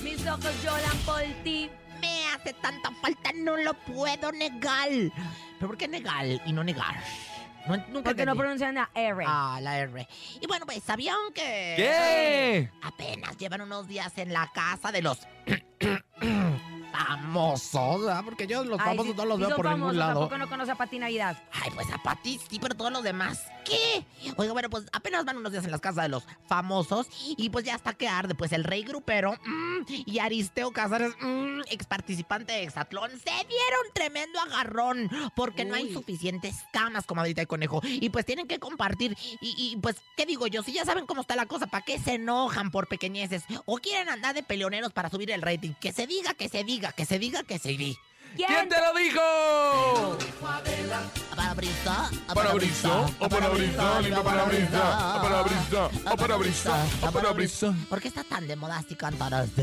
Mis 0.02 0.26
ojos 0.26 0.62
lloran 0.64 0.98
por 1.06 1.22
ti. 1.44 1.70
Me 2.00 2.26
hace 2.34 2.52
tanta 2.54 2.90
falta, 3.00 3.30
no 3.36 3.56
lo 3.56 3.74
puedo 3.74 4.32
negar. 4.32 4.88
¿Pero 4.88 5.68
por 5.68 5.76
qué 5.76 5.86
negar 5.86 6.26
y 6.26 6.52
no 6.52 6.64
negar? 6.64 6.96
No, 7.68 7.76
nunca 7.76 8.10
Porque 8.10 8.26
no 8.26 8.34
pronuncian 8.34 8.74
la 8.74 8.90
R. 8.92 9.24
Ah, 9.26 9.60
la 9.62 9.78
R. 9.78 10.08
Y 10.40 10.46
bueno, 10.46 10.66
pues, 10.66 10.82
¿sabían 10.82 11.16
que...? 11.34 11.74
¿Qué? 11.76 12.70
Apenas 12.82 13.36
llevan 13.36 13.60
unos 13.60 13.86
días 13.86 14.16
en 14.18 14.32
la 14.32 14.50
casa 14.52 14.90
de 14.90 15.02
los... 15.02 15.18
famosos, 17.06 18.00
¿verdad? 18.04 18.24
Porque 18.24 18.46
yo 18.46 18.64
los 18.64 18.80
Ay, 18.80 18.86
famosos 18.86 19.12
sí, 19.12 19.16
no 19.16 19.24
los 19.24 19.36
sí 19.36 19.40
veo 19.40 19.48
son 19.50 19.56
por 19.56 19.70
ningún 19.70 19.98
lado. 19.98 20.20
Tampoco 20.20 20.38
no 20.38 20.48
conoce 20.48 20.72
a 20.72 20.74
Pati 20.74 20.98
Navidad. 20.98 21.36
Ay, 21.52 21.70
pues 21.74 21.90
a 21.92 21.98
Pati 21.98 22.40
sí, 22.50 22.58
pero 22.58 22.74
todos 22.74 22.92
los 22.92 23.02
demás, 23.02 23.42
¿qué? 23.64 24.04
Oiga, 24.36 24.52
bueno, 24.52 24.70
pues 24.70 24.86
apenas 24.92 25.24
van 25.24 25.36
unos 25.36 25.52
días 25.52 25.64
en 25.64 25.70
las 25.70 25.80
casas 25.80 26.04
de 26.04 26.08
los 26.08 26.24
famosos 26.46 27.06
y 27.36 27.50
pues 27.50 27.64
ya 27.64 27.74
está 27.74 27.94
que 27.94 28.08
arde, 28.08 28.34
pues 28.34 28.52
el 28.52 28.64
rey 28.64 28.82
grupero 28.82 29.32
mm, 29.44 29.84
y 30.06 30.18
Aristeo 30.18 30.72
Cázares, 30.72 31.12
mm, 31.20 31.60
ex 31.70 31.86
participante 31.86 32.52
de 32.52 32.64
Exatlón, 32.64 33.10
se 33.10 33.30
dieron 33.30 33.92
tremendo 33.94 34.40
agarrón 34.40 35.10
porque 35.34 35.64
no 35.64 35.74
hay 35.74 35.92
suficientes 35.92 36.56
camas, 36.72 37.04
comadrita 37.04 37.42
y 37.42 37.46
conejo, 37.46 37.80
y 37.84 38.10
pues 38.10 38.24
tienen 38.24 38.46
que 38.46 38.58
compartir 38.58 39.16
y, 39.40 39.54
y, 39.56 39.76
pues, 39.76 39.96
¿qué 40.16 40.26
digo 40.26 40.46
yo? 40.46 40.62
Si 40.62 40.72
ya 40.72 40.84
saben 40.84 41.06
cómo 41.06 41.22
está 41.22 41.36
la 41.36 41.46
cosa, 41.46 41.66
¿para 41.66 41.84
qué 41.84 41.98
se 41.98 42.14
enojan 42.14 42.70
por 42.70 42.88
pequeñeces? 42.88 43.44
O 43.66 43.76
quieren 43.76 44.08
andar 44.08 44.34
de 44.34 44.42
peleoneros 44.42 44.92
para 44.92 45.10
subir 45.10 45.30
el 45.30 45.42
rating, 45.42 45.72
que 45.80 45.92
se 45.92 46.06
diga, 46.06 46.34
que 46.34 46.48
se 46.48 46.64
diga, 46.64 46.87
que 46.92 47.04
se 47.04 47.18
diga, 47.18 47.42
que 47.42 47.58
se 47.58 47.70
diga. 47.70 47.98
¿Quién 48.36 48.68
te 48.68 48.76
lo 48.80 48.94
dijo? 48.98 50.18
Parabrisa, 51.34 52.10
Parabrisa, 52.34 53.06
o 53.18 53.28
parabrisa, 53.28 54.00
limpia 54.00 54.22
parabrisa, 54.22 55.16
o 55.16 55.22
parabrisa, 55.22 55.90
o 56.12 56.16
parabrisa, 56.16 56.86
o 57.02 57.12
parabrisa. 57.12 57.74
¿Por 57.88 58.00
qué 58.00 58.08
está 58.08 58.24
tan 58.24 58.46
de 58.46 58.56
moda 58.56 58.78
así 58.78 58.94
cantar? 58.94 59.46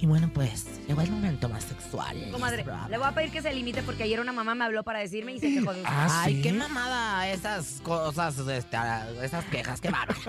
Y 0.00 0.06
bueno, 0.06 0.30
pues, 0.34 0.66
llegó 0.86 1.00
el 1.00 1.10
momento 1.10 1.48
más 1.48 1.64
sexual. 1.64 2.28
Comadre, 2.30 2.62
le 2.90 2.98
voy 2.98 3.06
a 3.06 3.12
pedir 3.12 3.30
que 3.30 3.40
se 3.40 3.54
limite 3.54 3.82
porque 3.82 4.02
ayer 4.02 4.20
una 4.20 4.32
mamá 4.32 4.54
me 4.54 4.64
habló 4.64 4.82
para 4.82 4.98
decirme 4.98 5.32
y 5.32 5.40
se 5.40 5.48
quejó 5.54 5.72
de 5.72 5.80
usted. 5.80 5.94
Ah, 5.96 6.24
Ay, 6.24 6.34
¿sí? 6.34 6.42
qué 6.42 6.52
mamada 6.52 7.26
esas 7.30 7.80
cosas, 7.82 8.36
este, 8.36 8.76
esas 9.22 9.46
quejas, 9.46 9.80
qué 9.80 9.88
bárbaro. 9.88 10.20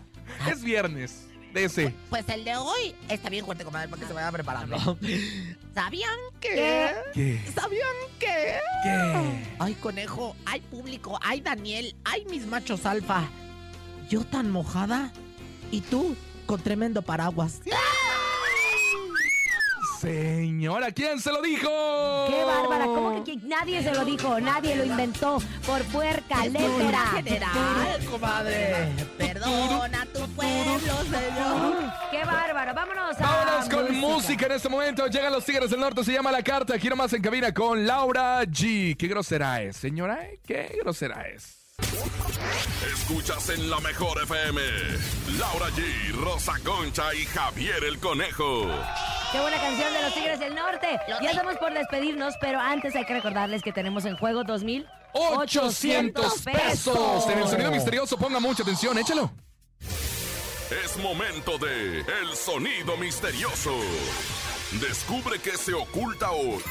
Es 0.50 0.62
viernes. 0.62 1.28
De 1.52 1.64
ese. 1.64 1.94
Pues 2.08 2.28
el 2.28 2.44
de 2.44 2.56
hoy 2.56 2.94
está 3.08 3.28
bien 3.28 3.44
fuerte, 3.44 3.64
comadre, 3.64 3.88
para 3.88 4.00
que 4.00 4.06
se 4.06 4.12
vaya 4.12 4.30
preparando. 4.30 4.98
¿Sabían 5.74 6.18
que? 6.40 6.94
¿Qué? 7.14 7.40
¿Sabían 7.54 7.88
que? 8.18 8.58
¿Qué? 8.84 9.44
Ay, 9.58 9.74
conejo, 9.74 10.36
ay, 10.46 10.60
público, 10.60 11.18
ay, 11.22 11.40
Daniel, 11.40 11.94
ay, 12.04 12.24
mis 12.30 12.46
machos 12.46 12.86
alfa. 12.86 13.28
Yo 14.08 14.24
tan 14.24 14.50
mojada 14.50 15.12
y 15.70 15.80
tú 15.80 16.16
con 16.46 16.60
tremendo 16.60 17.02
paraguas. 17.02 17.60
Señora, 20.00 20.92
¿quién 20.92 21.20
se 21.20 21.30
lo 21.30 21.42
dijo? 21.42 21.68
¡Qué 22.26 22.42
bárbara! 22.42 22.86
¿Cómo 22.86 23.22
que, 23.22 23.36
nadie 23.36 23.82
se 23.82 23.92
lo 23.92 24.02
dijo? 24.06 24.40
Nadie 24.40 24.74
lo 24.74 24.84
inventó 24.86 25.36
por 25.66 25.82
puerca, 25.92 26.46
létera. 26.46 27.06
general, 27.16 28.04
comadre. 28.10 28.88
Perdona 29.18 30.06
tu 30.06 30.20
pueblo, 30.30 30.94
señor. 31.04 31.92
¡Qué 32.10 32.24
bárbaro! 32.24 32.74
Vámonos 32.74 33.20
a 33.20 33.20
Vámonos 33.20 33.68
con 33.68 33.94
música. 33.98 34.46
en 34.46 34.52
este 34.52 34.70
momento. 34.70 35.06
Llegan 35.06 35.32
los 35.32 35.44
Tigres 35.44 35.68
del 35.68 35.80
Norte, 35.80 36.02
se 36.02 36.14
llama 36.14 36.32
La 36.32 36.42
Carta. 36.42 36.76
Aquí 36.76 36.88
nomás 36.88 37.12
en 37.12 37.20
cabina 37.20 37.52
con 37.52 37.86
Laura 37.86 38.42
G. 38.44 38.96
¿Qué 38.96 39.06
grosera 39.06 39.60
es, 39.60 39.76
señora? 39.76 40.18
¿Qué 40.46 40.78
grosera 40.80 41.28
es? 41.28 41.59
Escuchas 42.92 43.48
en 43.50 43.70
la 43.70 43.80
mejor 43.80 44.22
FM. 44.22 44.60
Laura 45.38 45.66
G, 45.70 46.12
Rosa 46.22 46.54
Concha 46.64 47.14
y 47.14 47.24
Javier 47.26 47.84
el 47.84 47.98
Conejo. 47.98 48.68
¡Qué 49.32 49.40
buena 49.40 49.58
canción 49.58 49.92
de 49.92 50.02
los 50.02 50.14
Tigres 50.14 50.40
del 50.40 50.54
Norte! 50.54 51.00
Ya 51.22 51.30
estamos 51.30 51.56
por 51.58 51.72
despedirnos, 51.72 52.34
pero 52.40 52.60
antes 52.60 52.94
hay 52.96 53.04
que 53.04 53.14
recordarles 53.14 53.62
que 53.62 53.72
tenemos 53.72 54.04
en 54.04 54.16
juego 54.16 54.42
2.000 54.42 54.86
800 55.12 56.42
pesos. 56.42 57.26
En 57.28 57.38
el 57.38 57.48
sonido 57.48 57.70
misterioso, 57.70 58.16
ponga 58.16 58.40
mucha 58.40 58.62
atención, 58.62 58.98
échalo. 58.98 59.30
Es 60.84 60.96
momento 60.98 61.58
de 61.58 62.00
El 62.00 62.36
Sonido 62.36 62.96
Misterioso. 62.96 63.74
Descubre 64.80 65.40
qué 65.40 65.56
se 65.56 65.74
oculta 65.74 66.30
hoy. 66.30 66.62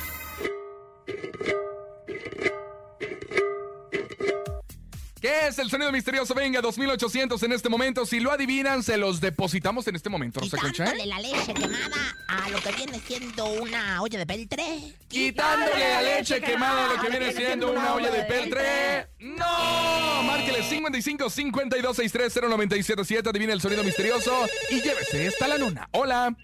Es 5.48 5.60
el 5.60 5.70
sonido 5.70 5.92
misterioso? 5.92 6.34
Venga, 6.34 6.62
2800 6.62 7.42
en 7.44 7.52
este 7.54 7.70
momento. 7.70 8.06
Si 8.06 8.20
lo 8.20 8.32
adivinan, 8.32 8.84
se 8.84 8.98
los 8.98 9.22
depositamos 9.22 9.88
en 9.88 9.96
este 9.96 10.10
momento, 10.10 10.40
Rosa 10.40 10.58
Concha. 10.58 10.86
Quitándole 10.86 11.06
la 11.08 11.20
leche 11.20 11.54
quemada 11.54 12.16
a 12.28 12.50
lo 12.50 12.60
que 12.62 12.72
viene 12.74 13.00
siendo 13.00 13.46
una 13.46 14.02
olla 14.02 14.20
de 14.20 14.26
peltre. 14.26 14.66
Quitándole 15.08 15.80
la 15.80 16.02
leche 16.02 16.42
quemada 16.42 16.86
a 16.86 16.94
lo 16.96 17.02
que 17.02 17.10
viene 17.10 17.32
siendo 17.32 17.72
una 17.72 17.94
olla 17.94 18.12
de 18.12 18.24
peltre. 18.24 19.08
¡No! 19.20 20.24
Márquele 20.24 20.64
55 20.64 21.30
52 21.30 21.96
63 21.96 22.34
0977. 22.50 23.30
Adivina 23.30 23.54
el 23.54 23.62
sonido 23.62 23.84
misterioso 23.84 24.46
y 24.70 24.82
llévese 24.82 25.28
esta 25.28 25.48
la 25.48 25.58
luna. 25.58 25.88
Hola. 25.94 26.36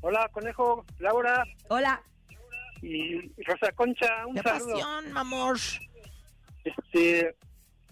Hola, 0.00 0.28
conejo, 0.32 0.84
Laura 0.98 1.44
Hola. 1.68 2.02
y 2.82 3.20
Rosa 3.42 3.72
Concha, 3.74 4.26
un 4.26 4.34
¡Qué 4.34 4.42
saludo. 4.42 4.72
pasión, 4.74 5.12
mamor! 5.12 5.58
Este, 6.64 7.34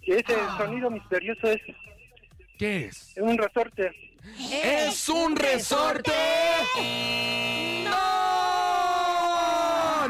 ese 0.02 0.34
sonido 0.56 0.90
misterioso 0.90 1.48
es 1.48 1.60
¿Qué 2.58 2.86
es? 2.86 3.14
un 3.16 3.36
resorte. 3.38 3.90
es 4.50 5.08
un 5.08 5.36
resorte. 5.36 6.12
¡No! 7.84 8.51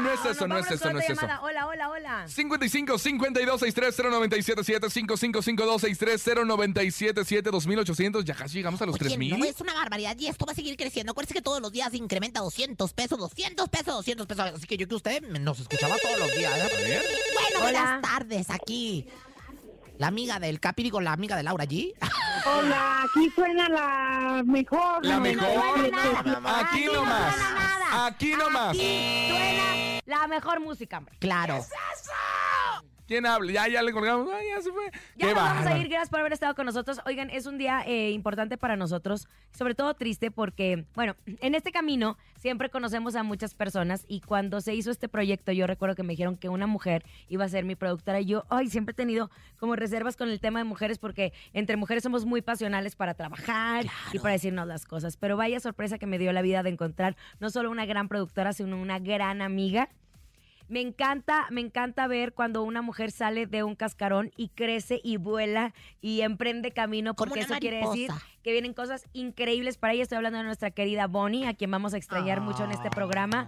No 0.03 0.11
es 0.11 0.25
eso, 0.25 0.47
no 0.47 0.57
es 0.57 0.71
eso, 0.71 0.91
no 0.91 0.99
es 0.99 1.09
eso. 1.09 1.25
Hola, 1.41 1.67
hola, 1.67 1.89
hola. 1.89 2.27
55 2.27 2.97
52 2.97 3.59
63 3.59 3.95
0977 3.97 4.89
5552 4.89 5.81
63 5.81 6.23
0977 6.45 7.49
2800 7.51 8.25
ya 8.25 8.35
casi 8.35 8.57
llegamos 8.57 8.81
a 8.81 8.85
los 8.85 8.95
Oye, 8.95 9.05
3000. 9.05 9.39
no, 9.39 9.45
es 9.45 9.59
una 9.61 9.73
barbaridad 9.73 10.15
y 10.19 10.27
esto 10.27 10.45
va 10.45 10.51
a 10.51 10.55
seguir 10.55 10.75
creciendo. 10.77 11.11
Acuérdense 11.11 11.33
que 11.33 11.41
todos 11.41 11.61
los 11.61 11.71
días 11.71 11.93
incrementa 11.93 12.41
200 12.41 12.93
pesos, 12.93 13.17
200 13.17 13.69
pesos, 13.69 13.95
200 13.95 14.27
pesos. 14.27 14.45
Así 14.55 14.67
que 14.67 14.77
yo 14.77 14.87
que 14.87 14.95
usted 14.95 15.21
nos 15.39 15.59
escuchaba 15.59 15.95
todos 15.97 16.19
los 16.19 16.35
días. 16.35 16.53
¿eh? 16.57 17.01
Bueno, 17.33 17.61
buenas 17.61 18.01
tardes 18.01 18.49
aquí. 18.49 19.07
La 20.03 20.09
amiga 20.09 20.37
del 20.37 20.59
Capi, 20.59 20.83
digo, 20.83 20.99
la 20.99 21.13
amiga 21.13 21.37
de 21.37 21.43
Laura 21.43 21.63
G. 21.63 21.93
Hola, 22.45 23.03
aquí 23.03 23.29
suena 23.33 23.69
la 23.69 24.43
mejor. 24.45 25.05
La 25.05 25.17
mejor. 25.17 25.47
Aquí 26.45 26.83
nomás. 26.93 27.35
Aquí 27.89 28.33
nomás. 28.33 28.69
Aquí 28.71 29.29
suena 29.29 30.01
la 30.05 30.27
mejor 30.27 30.59
música, 30.59 30.97
hombre. 30.97 31.15
Claro. 31.19 31.65
¿Quién 33.07 33.25
habla? 33.25 33.51
Ya, 33.51 33.67
ya 33.67 33.81
le 33.81 33.91
colgamos. 33.91 34.29
Ay, 34.33 34.47
ya 34.55 34.61
se 34.61 34.71
fue. 34.71 34.85
Ya 35.15 35.27
Qué 35.27 35.33
nos 35.33 35.35
vamos 35.35 35.65
a 35.65 35.77
ir, 35.77 35.89
gracias 35.89 36.09
por 36.09 36.21
haber 36.21 36.33
estado 36.33 36.55
con 36.55 36.65
nosotros. 36.65 37.01
Oigan, 37.05 37.29
es 37.29 37.45
un 37.45 37.57
día 37.57 37.83
eh, 37.85 38.11
importante 38.11 38.57
para 38.57 38.77
nosotros, 38.77 39.27
sobre 39.51 39.75
todo 39.75 39.93
triste 39.93 40.31
porque, 40.31 40.85
bueno, 40.95 41.15
en 41.25 41.55
este 41.55 41.71
camino 41.71 42.17
siempre 42.37 42.69
conocemos 42.69 43.15
a 43.15 43.23
muchas 43.23 43.55
personas 43.55 44.05
y 44.07 44.21
cuando 44.21 44.61
se 44.61 44.73
hizo 44.73 44.91
este 44.91 45.09
proyecto 45.09 45.51
yo 45.51 45.67
recuerdo 45.67 45.95
que 45.95 46.03
me 46.03 46.13
dijeron 46.13 46.37
que 46.37 46.49
una 46.49 46.67
mujer 46.67 47.05
iba 47.27 47.45
a 47.45 47.49
ser 47.49 47.65
mi 47.65 47.75
productora 47.75 48.21
y 48.21 48.25
yo, 48.25 48.45
ay, 48.49 48.69
siempre 48.69 48.93
he 48.93 48.95
tenido 48.95 49.29
como 49.59 49.75
reservas 49.75 50.15
con 50.15 50.29
el 50.29 50.39
tema 50.39 50.59
de 50.59 50.65
mujeres 50.65 50.97
porque 50.97 51.33
entre 51.53 51.75
mujeres 51.77 52.03
somos 52.03 52.25
muy 52.25 52.41
pasionales 52.41 52.95
para 52.95 53.13
trabajar 53.13 53.85
y 54.13 54.19
para 54.19 54.33
decirnos 54.33 54.67
las 54.67 54.85
cosas, 54.85 55.17
pero 55.17 55.35
vaya 55.37 55.59
sorpresa 55.59 55.97
que 55.97 56.05
me 56.05 56.19
dio 56.19 56.31
la 56.31 56.41
vida 56.41 56.63
de 56.63 56.69
encontrar 56.69 57.15
no 57.39 57.49
solo 57.49 57.69
una 57.69 57.85
gran 57.85 58.07
productora, 58.07 58.53
sino 58.53 58.81
una 58.81 58.99
gran 58.99 59.41
amiga 59.41 59.89
me 60.73 60.81
encanta, 60.81 61.45
me 61.51 61.61
encanta 61.61 62.07
ver 62.07 62.33
cuando 62.33 62.63
una 62.63 62.81
mujer 62.81 63.11
sale 63.11 63.45
de 63.45 63.61
un 63.61 63.75
cascarón 63.75 64.31
y 64.35 64.49
crece 64.49 64.99
y 65.03 65.17
vuela 65.17 65.71
y 66.01 66.21
emprende 66.21 66.71
camino, 66.71 67.13
porque 67.13 67.41
eso 67.41 67.53
quiere 67.59 67.85
decir 67.85 68.09
que 68.41 68.51
vienen 68.51 68.73
cosas 68.73 69.05
increíbles 69.13 69.77
para 69.77 69.93
ella. 69.93 70.01
Estoy 70.01 70.15
hablando 70.15 70.39
de 70.39 70.45
nuestra 70.45 70.71
querida 70.71 71.05
Bonnie, 71.05 71.45
a 71.45 71.53
quien 71.53 71.69
vamos 71.69 71.93
a 71.93 71.97
extrañar 71.97 72.41
mucho 72.41 72.63
en 72.63 72.71
este 72.71 72.89
programa. 72.89 73.47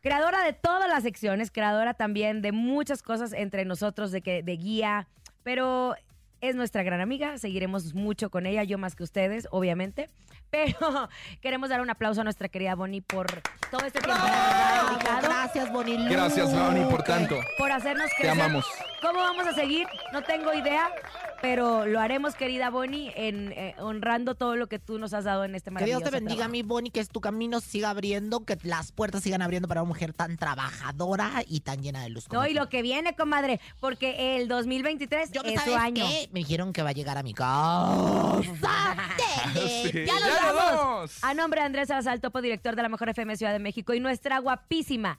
Creadora 0.00 0.44
de 0.44 0.52
todas 0.52 0.88
las 0.88 1.02
secciones, 1.02 1.50
creadora 1.50 1.94
también 1.94 2.40
de 2.40 2.52
muchas 2.52 3.02
cosas 3.02 3.32
entre 3.32 3.64
nosotros, 3.64 4.12
de, 4.12 4.22
que, 4.22 4.44
de 4.44 4.56
guía, 4.56 5.08
pero 5.42 5.96
es 6.40 6.54
nuestra 6.54 6.82
gran 6.82 7.00
amiga, 7.00 7.38
seguiremos 7.38 7.94
mucho 7.94 8.30
con 8.30 8.46
ella, 8.46 8.62
yo 8.64 8.78
más 8.78 8.94
que 8.94 9.02
ustedes, 9.02 9.48
obviamente. 9.50 10.08
Pero 10.50 11.08
queremos 11.40 11.70
dar 11.70 11.80
un 11.80 11.90
aplauso 11.90 12.20
a 12.20 12.24
nuestra 12.24 12.48
querida 12.48 12.74
Bonnie 12.74 13.00
por 13.02 13.26
todo 13.70 13.84
este 13.84 14.00
tiempo 14.00 14.22
que 14.22 14.30
nos 14.30 14.40
ha 14.40 14.90
dedicado. 14.90 15.20
Gracias, 15.22 15.72
Bonnie. 15.72 16.08
Gracias, 16.08 16.52
Bonnie, 16.54 16.84
por 16.84 17.02
tanto. 17.02 17.36
por 17.58 17.72
hacernos 17.72 18.08
Te 18.10 18.16
crecer. 18.22 18.30
amamos. 18.30 18.64
¿Cómo 19.06 19.20
vamos 19.20 19.46
a 19.46 19.52
seguir? 19.54 19.86
No 20.12 20.22
tengo 20.22 20.52
idea, 20.52 20.90
pero 21.40 21.86
lo 21.86 22.00
haremos, 22.00 22.34
querida 22.34 22.70
Bonnie, 22.70 23.12
en, 23.14 23.52
eh, 23.52 23.74
honrando 23.78 24.34
todo 24.34 24.56
lo 24.56 24.66
que 24.68 24.78
tú 24.80 24.98
nos 24.98 25.12
has 25.14 25.24
dado 25.24 25.44
en 25.44 25.54
este 25.54 25.70
Que 25.70 25.74
maravilloso 25.74 26.00
Dios 26.00 26.10
te 26.10 26.16
bendiga, 26.16 26.34
trabajo. 26.38 26.50
mi 26.52 26.62
Bonnie, 26.62 26.90
que 26.90 27.04
tu 27.04 27.20
camino 27.20 27.60
siga 27.60 27.90
abriendo, 27.90 28.44
que 28.44 28.58
las 28.64 28.90
puertas 28.90 29.22
sigan 29.22 29.42
abriendo 29.42 29.68
para 29.68 29.82
una 29.82 29.88
mujer 29.88 30.12
tan 30.12 30.36
trabajadora 30.36 31.44
y 31.46 31.60
tan 31.60 31.82
llena 31.82 32.02
de 32.02 32.08
luz 32.10 32.26
como 32.26 32.40
No, 32.40 32.46
y 32.48 32.52
tú. 32.54 32.58
lo 32.60 32.68
que 32.68 32.82
viene, 32.82 33.14
comadre, 33.14 33.60
porque 33.80 34.36
el 34.38 34.48
2023 34.48 35.30
Yo, 35.30 35.42
es 35.42 35.60
su 35.62 35.70
¿sabes 35.70 35.76
año. 35.76 36.04
qué? 36.06 36.28
Me 36.32 36.40
dijeron 36.40 36.72
que 36.72 36.82
va 36.82 36.90
a 36.90 36.92
llegar 36.92 37.16
a 37.16 37.22
mi 37.22 37.32
casa. 37.34 38.40
Sí. 39.54 39.90
Ya 40.06 40.12
nos 40.14 40.28
¡Ya 40.34 40.52
vamos! 40.52 41.18
A 41.24 41.32
nombre 41.32 41.60
de 41.60 41.66
Andrés 41.66 41.88
Salazar, 41.88 42.18
topo 42.18 42.42
director 42.42 42.74
de 42.76 42.82
la 42.82 42.88
Mejor 42.88 43.08
FM 43.08 43.36
Ciudad 43.36 43.52
de 43.52 43.58
México 43.58 43.94
y 43.94 44.00
nuestra 44.00 44.38
guapísima, 44.40 45.18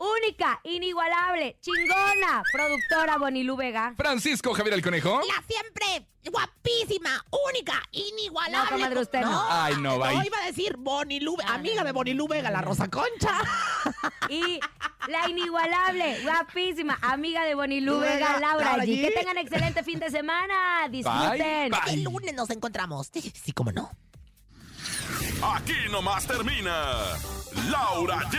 única, 0.00 0.60
inigualable, 0.64 1.58
chingona, 1.60 2.42
productora 2.52 3.18
Bonilú 3.18 3.56
Vega. 3.56 3.94
Francisco 3.96 4.54
Javier 4.54 4.74
el 4.74 4.82
Conejo. 4.82 5.20
La 5.20 5.44
siempre 5.46 6.06
guapísima, 6.24 7.24
única, 7.48 7.82
inigualable. 7.92 8.70
No, 8.70 8.76
comadre, 8.76 9.00
usted 9.00 9.20
no. 9.20 9.46
Ay, 9.48 9.74
no, 9.78 9.98
bye. 9.98 10.14
No, 10.14 10.24
iba 10.24 10.38
a 10.38 10.46
decir 10.46 10.76
Bonnie 10.78 11.20
Lu, 11.20 11.36
amiga 11.46 11.84
de 11.84 11.92
Bonnie 11.92 12.14
Lu 12.14 12.28
Vega, 12.28 12.50
la 12.50 12.62
Rosa 12.62 12.88
Concha. 12.88 13.38
Y 14.28 14.60
la 15.08 15.28
inigualable, 15.28 16.22
guapísima, 16.22 16.96
amiga 17.02 17.44
de 17.44 17.54
Bonilú 17.56 17.98
Vega, 17.98 18.38
Laura 18.38 18.76
G. 18.76 18.86
G. 18.86 19.08
Que 19.08 19.10
tengan 19.10 19.38
excelente 19.38 19.82
fin 19.82 19.98
de 19.98 20.08
semana. 20.08 20.86
Disfruten. 20.88 21.70
Bye. 21.70 21.94
El 21.94 22.04
lunes 22.04 22.34
nos 22.34 22.50
encontramos. 22.50 23.10
Sí, 23.12 23.52
cómo 23.52 23.72
no. 23.72 23.90
Aquí 25.42 25.74
nomás 25.90 26.26
termina 26.26 26.94
Laura 27.70 28.20
G, 28.30 28.38